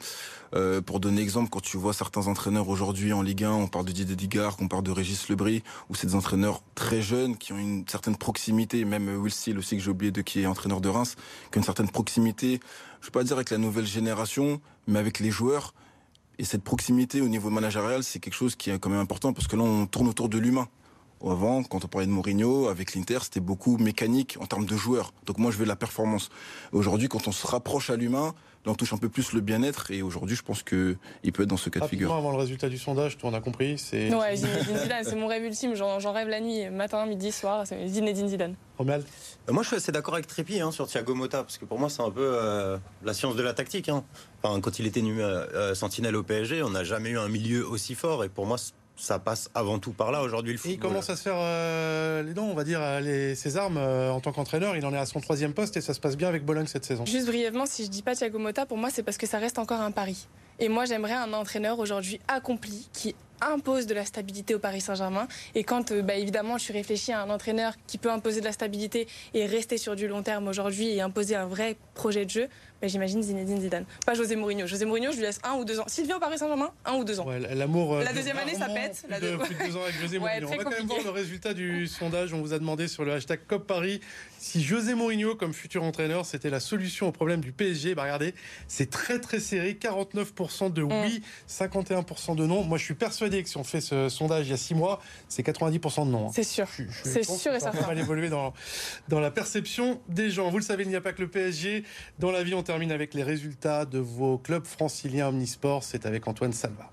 Euh, 0.56 0.82
pour 0.82 1.00
donner 1.00 1.22
exemple, 1.22 1.50
quand 1.50 1.62
tu 1.62 1.78
vois 1.78 1.94
certains 1.94 2.28
entraîneurs 2.28 2.68
aujourd'hui 2.68 3.14
en 3.14 3.22
Ligue 3.22 3.44
1, 3.44 3.52
on 3.52 3.68
parle 3.68 3.86
de 3.86 3.92
Didier 3.92 4.16
Digard, 4.16 4.58
on 4.60 4.68
parle 4.68 4.84
de 4.84 4.92
Régis 4.92 5.30
Lebris, 5.30 5.64
ou 5.90 5.96
c'est 5.96 6.08
des 6.08 6.16
entraîneurs 6.16 6.62
très 6.74 7.02
jeunes 7.02 7.38
qui 7.38 7.54
ont 7.54 7.58
une 7.58 7.88
certaine 7.88 8.16
proximité, 8.16 8.86
même 8.86 9.08
Will 9.18 9.32
Steele 9.32 9.60
aussi 9.60 9.78
que 9.78 9.84
j'ai 9.84 9.92
oublié 9.92 10.12
de 10.12 10.22
qui 10.22 10.42
est 10.42 10.46
entraîneur 10.48 10.82
de 10.82 10.90
Reims, 10.90 11.16
qui 11.52 11.58
a 11.58 11.60
une 11.60 11.64
certaine 11.64 11.90
proximité, 11.90 12.60
je 13.02 13.08
vais 13.08 13.12
pas 13.12 13.24
dire 13.24 13.36
avec 13.36 13.52
la 13.52 13.60
nouvelle 13.60 13.86
génération, 13.86 14.60
mais 14.88 14.98
avec 14.98 15.20
les 15.20 15.30
joueurs. 15.30 15.76
Et 16.40 16.44
cette 16.44 16.64
proximité 16.64 17.22
au 17.22 17.28
niveau 17.28 17.52
managérial, 17.52 18.04
c'est 18.04 18.20
quelque 18.20 18.34
chose 18.34 18.56
qui 18.56 18.72
est 18.72 18.80
quand 18.80 18.90
même 18.90 19.00
important 19.00 19.32
parce 19.32 19.48
que 19.48 19.56
là, 19.56 19.62
on 19.62 19.86
tourne 19.86 20.08
autour 20.08 20.28
de 20.28 20.40
l'humain. 20.40 20.68
Avant, 21.32 21.64
quand 21.64 21.84
on 21.84 21.88
parlait 21.88 22.08
de 22.08 22.12
Mourinho, 22.12 22.68
avec 22.68 22.94
l'Inter, 22.94 23.20
c'était 23.24 23.40
beaucoup 23.40 23.78
mécanique 23.78 24.38
en 24.40 24.46
termes 24.46 24.66
de 24.66 24.76
joueurs. 24.76 25.12
Donc 25.26 25.40
moi, 25.40 25.52
je 25.52 25.58
veux 25.58 25.66
la 25.66 25.76
performance. 25.76 26.30
Aujourd'hui, 26.72 27.08
quand 27.08 27.28
on 27.28 27.32
se 27.32 27.48
rapproche 27.48 27.90
à 27.90 27.96
l'humain, 27.96 28.36
là, 28.66 28.72
on 28.72 28.76
touche 28.76 28.94
un 28.94 28.98
peu 28.98 29.10
plus 29.10 29.34
le 29.34 29.42
bien-être. 29.42 29.90
Et 29.92 30.02
aujourd'hui, 30.02 30.36
je 30.36 30.44
pense 30.44 30.62
qu'il 30.62 30.98
peut 31.34 31.44
être 31.44 31.50
dans 31.50 31.58
ce 31.58 31.70
cas 31.70 31.80
de 31.80 31.88
figure. 31.88 32.14
Avant 32.14 32.32
le 32.32 32.38
résultat 32.38 32.70
du 32.70 32.78
sondage, 32.78 33.18
on 33.24 33.34
a 33.34 33.42
compris. 33.42 33.78
C'est 33.78 34.14
ouais, 34.14 34.36
Zidane, 34.36 35.04
c'est 35.04 35.16
mon 35.16 35.28
rêve 35.28 35.44
ultime. 35.44 35.74
J'en 35.76 36.12
rêve 36.12 36.28
la 36.28 36.40
nuit, 36.40 36.70
matin, 36.70 37.06
midi, 37.06 37.32
soir. 37.32 37.66
C'est 37.66 37.88
Zinedine 37.88 38.28
Zidane. 38.28 38.56
Romuald 38.78 39.04
euh, 39.50 39.54
Moi, 39.54 39.64
je 39.64 39.70
suis 39.70 39.78
assez 39.78 39.92
d'accord 39.92 40.14
avec 40.14 40.28
Trépi 40.28 40.60
hein, 40.60 40.72
sur 40.72 40.86
Thiago 40.88 41.16
Motta, 41.16 41.44
parce 41.44 41.58
que 41.58 41.66
pour 41.66 41.80
moi, 41.80 41.90
c'est 41.90 42.02
un 42.02 42.12
peu 42.12 42.22
euh, 42.34 42.78
la 43.04 43.14
science 43.14 43.36
de 43.36 43.42
la 43.42 43.54
tactique. 43.54 43.90
Hein. 43.90 44.04
Enfin, 44.44 44.60
quand 44.62 44.80
il 44.80 44.86
était 44.86 45.02
nu, 45.02 45.22
euh, 45.22 45.74
sentinelle 45.74 46.16
au 46.16 46.24
PSG, 46.24 46.62
on 46.62 46.72
n'a 46.72 46.84
jamais 46.84 47.10
eu 47.10 47.18
un 47.18 47.30
milieu 47.30 47.68
aussi 47.68 47.96
fort. 47.96 48.24
Et 48.24 48.30
pour 48.30 48.46
moi, 48.46 48.58
ça 48.96 49.20
passe 49.20 49.50
avant 49.54 49.80
tout 49.80 49.92
par 49.92 50.12
là 50.12 50.22
aujourd'hui 50.22 50.54
le 50.54 50.58
football. 50.58 50.76
il 50.76 50.80
commence 50.80 51.10
à 51.10 51.16
se 51.16 51.24
faire 51.24 51.36
euh, 51.38 52.24
les 52.24 52.34
dents, 52.34 52.46
on 52.46 52.54
va 52.54 52.64
dire, 52.64 52.82
les, 53.02 53.36
ses 53.36 53.58
armes 53.58 53.78
euh, 53.78 54.12
en 54.12 54.20
tant 54.20 54.32
qu'entraîneur. 54.32 54.76
Il 54.76 54.86
en 54.86 54.94
est 54.94 54.98
à 54.98 55.06
son 55.06 55.20
troisième 55.20 55.54
poste 55.54 55.78
et 55.78 55.82
ça 55.82 55.94
se 55.94 56.00
passe 56.00 56.18
bien 56.18 56.28
avec 56.28 56.46
Bologne 56.46 56.68
cette 56.68 56.86
saison. 56.86 57.06
Juste 57.06 57.28
brièvement, 57.28 57.66
si 57.66 57.86
je 57.86 57.90
dis 57.90 58.02
pas 58.02 58.16
Thiago 58.16 58.40
Motta, 58.40 58.66
pour 58.66 58.78
moi 58.78 58.90
c'est 58.90 59.04
parce 59.04 59.18
que 59.18 59.28
ça 59.28 59.38
reste 59.38 59.60
encore 59.60 59.82
un 59.82 59.92
pari. 59.92 60.28
Et 60.60 60.70
moi 60.70 60.86
j'aimerais 60.86 61.14
un 61.14 61.34
entraîneur 61.34 61.80
aujourd'hui 61.80 62.20
accompli 62.28 62.90
qui 62.94 63.16
impose 63.42 63.86
de 63.86 63.94
la 63.94 64.06
stabilité 64.06 64.56
au 64.56 64.60
Paris 64.60 64.82
Saint-Germain. 64.82 65.28
Et 65.54 65.64
quand, 65.64 65.92
euh, 65.92 66.02
bah, 66.02 66.16
évidemment, 66.16 66.58
je 66.58 66.64
suis 66.64 66.74
réfléchi 66.74 67.12
à 67.12 67.22
un 67.22 67.30
entraîneur 67.30 67.74
qui 67.88 67.98
peut 67.98 68.12
imposer 68.12 68.40
de 68.40 68.46
la 68.46 68.52
stabilité 68.52 69.08
et 69.34 69.46
rester 69.46 69.78
sur 69.78 69.96
du 69.96 70.08
long 70.08 70.24
terme 70.24 70.48
aujourd'hui 70.48 70.90
et 70.90 71.02
imposer 71.02 71.36
un 71.36 71.46
vrai 71.46 71.78
projet 71.94 72.26
de 72.26 72.30
jeu, 72.30 72.48
bah, 72.82 72.88
j'imagine 72.88 73.22
Zinedine 73.22 73.62
Zidane. 73.62 73.86
Pas 74.06 74.14
José 74.14 74.36
Mourinho. 74.36 74.68
José 74.68 74.86
Mourinho, 74.86 75.12
je 75.12 75.18
lui 75.18 75.24
laisse 75.24 75.40
un 75.44 75.56
ou 75.56 75.66
deux 75.66 75.80
ans. 75.80 75.86
S'il 75.88 76.06
vient 76.06 76.18
au 76.18 76.20
Paris 76.20 76.38
Saint-Germain, 76.38 76.72
un 76.86 76.96
ou 76.96 77.04
deux 77.04 77.20
ans. 77.20 77.28
Ouais, 77.28 77.40
l'amour. 77.40 77.98
La 77.98 78.14
deuxième 78.14 78.38
année, 78.38 78.56
ça 78.56 78.68
pète. 78.68 79.06
Plus, 79.08 79.20
de, 79.20 79.38
plus 79.38 79.56
de 79.56 79.64
deux 79.66 79.78
ans 79.78 79.84
avec 79.84 80.00
José 80.02 80.20
Mourinho. 80.20 80.48
Ouais, 80.48 80.54
On 80.54 80.58
va 80.58 80.64
quand 80.64 80.78
même 80.78 80.88
voir 80.88 81.04
le 81.04 81.10
résultat 81.10 81.54
du 81.54 81.88
sondage. 81.88 82.34
On 82.34 82.42
vous 82.42 82.54
a 82.54 82.60
demandé 82.60 82.88
sur 82.88 83.06
le 83.06 83.14
hashtag 83.14 83.40
COP 83.48 83.66
Paris 83.68 84.02
si 84.46 84.62
José 84.62 84.94
Mourinho, 84.94 85.36
comme 85.36 85.54
futur 85.54 85.84
entraîneur, 85.84 86.24
c'était 86.24 86.52
la 86.52 86.60
solution 86.60 87.08
au 87.08 87.12
problème 87.12 87.42
du 87.42 87.52
PSG. 87.52 87.96
Bah, 87.96 88.04
regardez, 88.04 88.36
c'est 88.68 88.92
très 88.92 89.20
très 89.20 89.40
serré. 89.40 89.74
49% 89.74 90.72
de 90.72 90.84
oui, 90.84 91.24
mm. 91.50 91.52
51% 91.52 92.36
de 92.36 92.46
non. 92.46 92.64
Moi, 92.64 92.78
je 92.78 92.84
suis 92.84 92.94
persuadé 92.94 93.42
que 93.42 93.50
si 93.50 93.58
on 93.58 93.64
fait 93.64 93.82
ce 93.82 94.08
sondage 94.08 94.46
il 94.46 94.52
y 94.52 94.54
a 94.54 94.58
six 94.58 94.76
mois, 94.76 95.02
c'est 95.30 95.44
90% 95.44 96.06
de 96.06 96.12
non. 96.12 96.28
Hein. 96.28 96.32
C'est 96.32 96.44
sûr. 96.44 96.68
C'est 97.04 97.24
sûr 97.24 97.56
et 97.56 97.60
certain. 97.60 97.82
Ça 97.82 97.88
va 97.88 97.96
évoluer 97.96 98.30
dans, 98.30 98.54
dans 99.08 99.20
la 99.20 99.32
perception 99.32 100.00
des 100.10 100.30
gens. 100.30 100.52
Vous 100.52 100.60
le 100.60 100.64
savez, 100.64 100.84
il 100.84 100.90
n'y 100.90 100.96
a 100.96 101.02
pas 101.02 101.14
que 101.14 101.24
le 101.24 101.28
PSG. 101.28 101.84
Dans 102.20 102.30
la 102.30 102.44
vie, 102.44 102.54
on 102.54 102.62
termine 102.66 102.92
avec 102.92 103.14
les 103.14 103.24
résultats 103.24 103.86
de 103.86 104.00
vos 104.00 104.38
clubs 104.38 104.66
franciliens 104.66 105.30
omnisports. 105.30 105.84
C'est 105.84 106.06
avec 106.06 106.28
Antoine 106.28 106.52
Salva. 106.52 106.90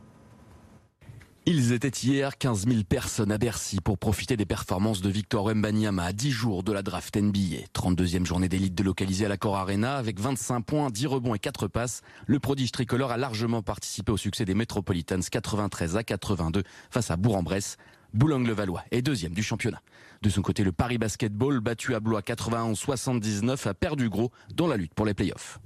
Ils 1.44 1.72
étaient 1.72 1.88
hier 1.88 2.38
15 2.38 2.68
000 2.68 2.84
personnes 2.84 3.32
à 3.32 3.38
Bercy 3.38 3.80
pour 3.80 3.98
profiter 3.98 4.36
des 4.36 4.46
performances 4.46 5.00
de 5.00 5.10
Victor 5.10 5.46
Wembanyama 5.46 6.04
à 6.04 6.12
10 6.12 6.30
jours 6.30 6.62
de 6.62 6.70
la 6.70 6.82
draft 6.82 7.16
NBA. 7.16 7.66
32e 7.74 8.24
journée 8.24 8.48
d'élite 8.48 8.76
délocalisée 8.76 9.24
à 9.26 9.28
la 9.28 9.36
Cor 9.36 9.56
Arena 9.56 9.96
avec 9.96 10.20
25 10.20 10.60
points, 10.60 10.90
10 10.90 11.06
rebonds 11.08 11.34
et 11.34 11.40
4 11.40 11.66
passes. 11.66 12.02
Le 12.26 12.38
prodige 12.38 12.70
tricolore 12.70 13.10
a 13.10 13.16
largement 13.16 13.60
participé 13.60 14.12
au 14.12 14.16
succès 14.16 14.44
des 14.44 14.54
Metropolitans 14.54 15.18
93 15.28 15.96
à 15.96 16.04
82 16.04 16.62
face 16.90 17.10
à 17.10 17.16
Bourg-en-Bresse. 17.16 17.76
Boulogne-le-Valois 18.14 18.84
est 18.90 19.02
deuxième 19.02 19.32
du 19.32 19.42
championnat. 19.42 19.80
De 20.20 20.28
son 20.28 20.42
côté, 20.42 20.64
le 20.64 20.72
Paris 20.72 20.98
Basketball, 20.98 21.60
battu 21.60 21.94
à 21.94 22.00
Blois 22.00 22.20
91-79, 22.20 23.68
a 23.68 23.74
perdu 23.74 24.08
gros 24.08 24.30
dans 24.54 24.66
la 24.66 24.76
lutte 24.76 24.94
pour 24.94 25.06
les 25.06 25.14
playoffs. 25.14 25.58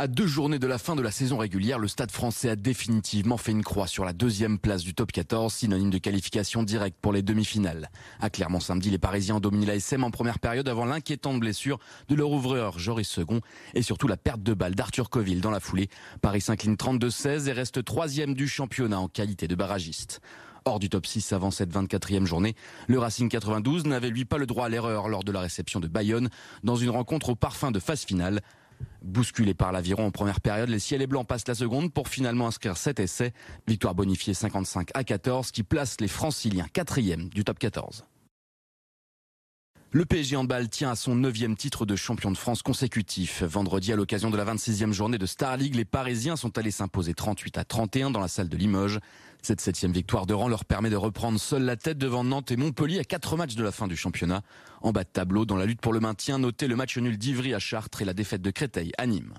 À 0.00 0.06
deux 0.06 0.28
journées 0.28 0.60
de 0.60 0.66
la 0.68 0.78
fin 0.78 0.94
de 0.94 1.02
la 1.02 1.10
saison 1.10 1.38
régulière, 1.38 1.80
le 1.80 1.88
Stade 1.88 2.12
français 2.12 2.50
a 2.50 2.54
définitivement 2.54 3.36
fait 3.36 3.50
une 3.50 3.64
croix 3.64 3.88
sur 3.88 4.04
la 4.04 4.12
deuxième 4.12 4.60
place 4.60 4.84
du 4.84 4.94
top 4.94 5.10
14, 5.10 5.52
synonyme 5.52 5.90
de 5.90 5.98
qualification 5.98 6.62
directe 6.62 6.96
pour 7.02 7.12
les 7.12 7.22
demi-finales. 7.22 7.90
À 8.20 8.30
Clermont 8.30 8.60
samedi, 8.60 8.90
les 8.90 8.98
Parisiens 8.98 9.34
ont 9.36 9.40
dominé 9.40 9.66
la 9.66 9.74
SM 9.74 10.04
en 10.04 10.12
première 10.12 10.38
période 10.38 10.68
avant 10.68 10.84
l'inquiétante 10.84 11.40
blessure 11.40 11.80
de 12.08 12.14
leur 12.14 12.30
ouvreur 12.30 12.78
Joris 12.78 13.08
Second 13.08 13.40
et 13.74 13.82
surtout 13.82 14.06
la 14.06 14.16
perte 14.16 14.44
de 14.44 14.54
balle 14.54 14.76
d'Arthur 14.76 15.10
Coville 15.10 15.40
dans 15.40 15.50
la 15.50 15.58
foulée. 15.58 15.88
Paris 16.22 16.42
s'incline 16.42 16.76
32-16 16.76 17.48
et 17.48 17.52
reste 17.52 17.84
troisième 17.84 18.34
du 18.34 18.46
championnat 18.46 19.00
en 19.00 19.08
qualité 19.08 19.48
de 19.48 19.56
barragiste. 19.56 20.20
Hors 20.68 20.78
du 20.78 20.90
top 20.90 21.06
6 21.06 21.32
avant 21.32 21.50
cette 21.50 21.72
24e 21.72 22.26
journée, 22.26 22.54
le 22.88 22.98
Racing 22.98 23.30
92 23.30 23.86
n'avait 23.86 24.10
lui 24.10 24.26
pas 24.26 24.36
le 24.36 24.44
droit 24.44 24.66
à 24.66 24.68
l'erreur 24.68 25.08
lors 25.08 25.24
de 25.24 25.32
la 25.32 25.40
réception 25.40 25.80
de 25.80 25.88
Bayonne 25.88 26.28
dans 26.62 26.76
une 26.76 26.90
rencontre 26.90 27.30
au 27.30 27.34
parfum 27.34 27.70
de 27.70 27.78
phase 27.78 28.04
finale. 28.04 28.42
Bousculé 29.00 29.54
par 29.54 29.72
l'aviron 29.72 30.04
en 30.04 30.10
première 30.10 30.42
période, 30.42 30.68
les 30.68 30.78
ciels 30.78 31.00
et 31.00 31.06
blancs 31.06 31.26
passent 31.26 31.48
la 31.48 31.54
seconde 31.54 31.90
pour 31.90 32.08
finalement 32.08 32.46
inscrire 32.46 32.76
7 32.76 33.00
essais. 33.00 33.32
Victoire 33.66 33.94
bonifiée 33.94 34.34
55 34.34 34.90
à 34.92 35.04
14 35.04 35.52
qui 35.52 35.62
place 35.62 36.02
les 36.02 36.08
franciliens 36.08 36.66
quatrième 36.70 37.30
du 37.30 37.44
top 37.44 37.58
14. 37.58 38.04
Le 39.90 40.04
PSG 40.04 40.36
Handball 40.36 40.68
tient 40.68 40.90
à 40.90 40.96
son 40.96 41.14
neuvième 41.14 41.56
titre 41.56 41.86
de 41.86 41.96
champion 41.96 42.30
de 42.30 42.36
France 42.36 42.60
consécutif. 42.60 43.42
Vendredi, 43.42 43.90
à 43.90 43.96
l'occasion 43.96 44.28
de 44.28 44.36
la 44.36 44.44
26e 44.44 44.92
journée 44.92 45.16
de 45.16 45.24
Star 45.24 45.56
League, 45.56 45.76
les 45.76 45.86
Parisiens 45.86 46.36
sont 46.36 46.58
allés 46.58 46.70
s'imposer 46.70 47.14
38 47.14 47.56
à 47.56 47.64
31 47.64 48.10
dans 48.10 48.20
la 48.20 48.28
salle 48.28 48.50
de 48.50 48.56
Limoges. 48.58 49.00
Cette 49.40 49.62
septième 49.62 49.92
victoire 49.92 50.26
de 50.26 50.34
rang 50.34 50.48
leur 50.48 50.66
permet 50.66 50.90
de 50.90 50.96
reprendre 50.96 51.40
seule 51.40 51.62
la 51.62 51.76
tête 51.76 51.96
devant 51.96 52.22
Nantes 52.22 52.50
et 52.50 52.56
Montpellier 52.56 52.98
à 52.98 53.04
quatre 53.04 53.38
matchs 53.38 53.54
de 53.54 53.64
la 53.64 53.72
fin 53.72 53.88
du 53.88 53.96
championnat. 53.96 54.42
En 54.82 54.92
bas 54.92 55.04
de 55.04 55.08
tableau, 55.08 55.46
dans 55.46 55.56
la 55.56 55.64
lutte 55.64 55.80
pour 55.80 55.94
le 55.94 56.00
maintien, 56.00 56.38
notez 56.38 56.68
le 56.68 56.76
match 56.76 56.98
nul 56.98 57.16
d'Ivry 57.16 57.54
à 57.54 57.58
Chartres 57.58 58.02
et 58.02 58.04
la 58.04 58.12
défaite 58.12 58.42
de 58.42 58.50
Créteil 58.50 58.92
à 58.98 59.06
Nîmes. 59.06 59.32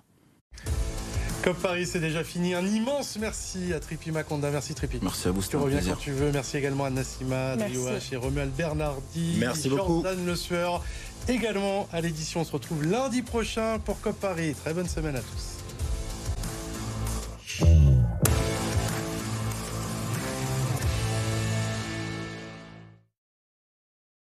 Cop 1.43 1.57
Paris, 1.57 1.85
c'est 1.85 1.99
déjà 1.99 2.23
fini. 2.23 2.53
Un 2.53 2.65
immense 2.65 3.17
merci 3.19 3.73
à 3.73 3.79
Tripi 3.79 4.11
Maconda. 4.11 4.51
Merci 4.51 4.73
Tripi. 4.75 4.99
Merci 5.01 5.27
à 5.27 5.31
vous. 5.31 5.41
Tu 5.41 5.55
reviens 5.55 5.79
quand 5.81 5.95
tu 5.95 6.11
veux. 6.11 6.31
Merci 6.31 6.57
également 6.57 6.83
à 6.85 6.89
Nassima, 6.89 7.55
Drioach 7.55 8.11
et 8.11 8.17
Romuald 8.17 8.51
Bernardi. 8.51 9.37
Merci 9.39 9.69
Jordan 9.69 10.15
beaucoup. 10.15 10.25
Le 10.25 10.35
Sueur. 10.35 10.83
Également 11.27 11.87
à 11.93 12.01
l'édition. 12.01 12.41
On 12.41 12.43
se 12.43 12.51
retrouve 12.51 12.83
lundi 12.83 13.21
prochain 13.21 13.79
pour 13.79 14.01
Cop 14.01 14.19
Paris. 14.19 14.53
Très 14.53 14.73
bonne 14.73 14.89
semaine 14.89 15.15
à 15.15 15.21
tous. 15.21 15.59